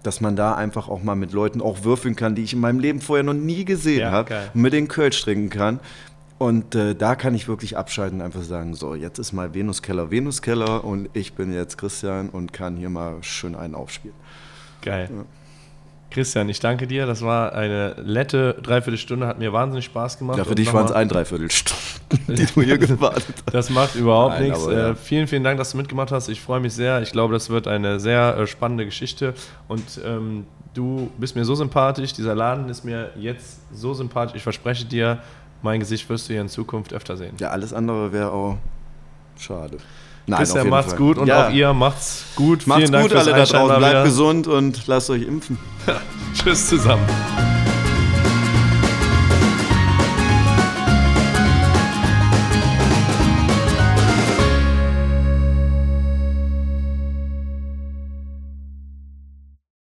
[0.03, 2.79] dass man da einfach auch mal mit Leuten auch würfeln kann, die ich in meinem
[2.79, 5.79] Leben vorher noch nie gesehen ja, habe, mit den Kölsch trinken kann.
[6.37, 10.11] Und äh, da kann ich wirklich abschalten und einfach sagen, so, jetzt ist mal Venuskeller
[10.11, 14.15] Venuskeller und ich bin jetzt Christian und kann hier mal schön einen aufspielen.
[14.81, 15.09] Geil.
[15.09, 15.23] Ja.
[16.13, 17.05] Christian, ich danke dir.
[17.05, 20.37] Das war eine nette Dreiviertelstunde, hat mir wahnsinnig Spaß gemacht.
[20.37, 21.81] Ja, für dich waren es ein Dreiviertelstunde,
[22.27, 23.53] die du hier gewartet hast.
[23.53, 24.65] Das macht überhaupt Nein, nichts.
[24.65, 24.89] Ja.
[24.89, 26.29] Äh, vielen, vielen Dank, dass du mitgemacht hast.
[26.29, 27.01] Ich freue mich sehr.
[27.01, 29.33] Ich glaube, das wird eine sehr äh, spannende Geschichte.
[29.67, 32.13] Und ähm, du bist mir so sympathisch.
[32.13, 34.35] Dieser Laden ist mir jetzt so sympathisch.
[34.37, 35.21] Ich verspreche dir,
[35.61, 37.35] mein Gesicht wirst du hier in Zukunft öfter sehen.
[37.39, 38.57] Ja, alles andere wäre auch
[39.37, 39.77] schade.
[40.25, 40.99] Nein, Christian, macht's Fall.
[40.99, 41.47] gut und ja.
[41.47, 42.65] auch ihr macht's gut.
[42.65, 43.77] Macht's Vielen gut, Dank alle da draußen.
[43.77, 45.57] Bleibt gesund und lasst euch impfen.
[46.33, 47.05] Tschüss zusammen.